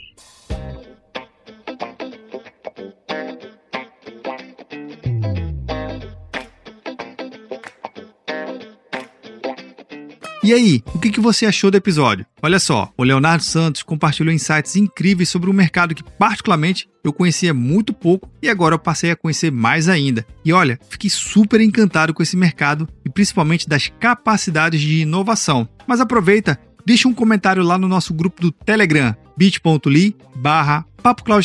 E 10.48 10.54
aí, 10.54 10.82
o 10.94 10.98
que 10.98 11.20
você 11.20 11.46
achou 11.46 11.70
do 11.70 11.76
episódio? 11.76 12.26
Olha 12.42 12.58
só, 12.58 12.90
o 12.98 13.04
Leonardo 13.04 13.44
Santos 13.44 13.84
compartilhou 13.84 14.34
insights 14.34 14.78
incríveis 14.78 15.28
sobre 15.28 15.50
um 15.50 15.54
mercado 15.54 15.94
que, 15.94 16.02
particularmente, 16.02 16.88
eu 17.04 17.12
conhecia 17.12 17.54
muito 17.54 17.92
pouco 17.92 18.32
e 18.42 18.48
agora 18.48 18.74
eu 18.74 18.80
passei 18.80 19.12
a 19.12 19.16
conhecer 19.18 19.52
mais 19.52 19.90
ainda. 19.90 20.26
E 20.46 20.54
olha, 20.54 20.80
fiquei 20.90 21.10
super 21.10 21.60
encantado 21.60 22.14
com 22.14 22.24
esse 22.24 22.38
mercado 22.38 22.88
e 23.06 23.10
principalmente 23.10 23.68
das 23.68 23.92
capacidades 24.00 24.80
de 24.80 25.02
inovação. 25.02 25.68
Mas 25.86 26.00
aproveita, 26.00 26.58
deixa 26.86 27.10
um 27.10 27.14
comentário 27.14 27.62
lá 27.62 27.78
no 27.78 27.90
nosso 27.90 28.14
grupo 28.14 28.42
do 28.42 28.50
Telegram, 28.50 29.14
bit.ly 29.36 30.16
barra 30.34 30.86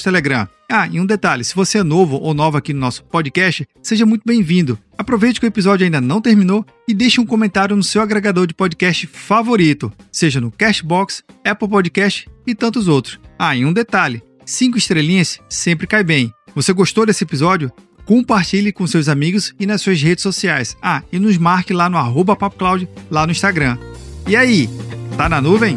Telegram. 0.04 0.48
Ah, 0.74 0.88
e 0.90 0.98
um 0.98 1.04
detalhe: 1.04 1.44
se 1.44 1.54
você 1.54 1.76
é 1.76 1.82
novo 1.82 2.16
ou 2.16 2.32
nova 2.32 2.56
aqui 2.56 2.72
no 2.72 2.80
nosso 2.80 3.04
podcast, 3.04 3.68
seja 3.82 4.06
muito 4.06 4.22
bem-vindo. 4.24 4.78
Aproveite 4.96 5.38
que 5.38 5.44
o 5.44 5.46
episódio 5.46 5.84
ainda 5.84 6.00
não 6.00 6.18
terminou 6.18 6.64
e 6.88 6.94
deixe 6.94 7.20
um 7.20 7.26
comentário 7.26 7.76
no 7.76 7.82
seu 7.82 8.00
agregador 8.00 8.46
de 8.46 8.54
podcast 8.54 9.06
favorito, 9.06 9.92
seja 10.10 10.40
no 10.40 10.50
Cashbox, 10.50 11.22
Apple 11.44 11.68
Podcast 11.68 12.26
e 12.46 12.54
tantos 12.54 12.88
outros. 12.88 13.20
Ah, 13.38 13.54
e 13.54 13.66
um 13.66 13.72
detalhe: 13.72 14.22
cinco 14.46 14.78
estrelinhas 14.78 15.38
sempre 15.46 15.86
cai 15.86 16.02
bem. 16.02 16.32
Você 16.54 16.72
gostou 16.72 17.04
desse 17.04 17.22
episódio? 17.22 17.70
Compartilhe 18.06 18.72
com 18.72 18.86
seus 18.86 19.10
amigos 19.10 19.54
e 19.60 19.66
nas 19.66 19.82
suas 19.82 20.00
redes 20.00 20.22
sociais. 20.22 20.74
Ah, 20.80 21.02
e 21.12 21.18
nos 21.18 21.36
marque 21.36 21.74
lá 21.74 21.90
no 21.90 22.24
PapoCloud, 22.24 22.88
lá 23.10 23.26
no 23.26 23.32
Instagram. 23.32 23.76
E 24.26 24.34
aí, 24.34 24.70
tá 25.18 25.28
na 25.28 25.38
nuvem? 25.38 25.76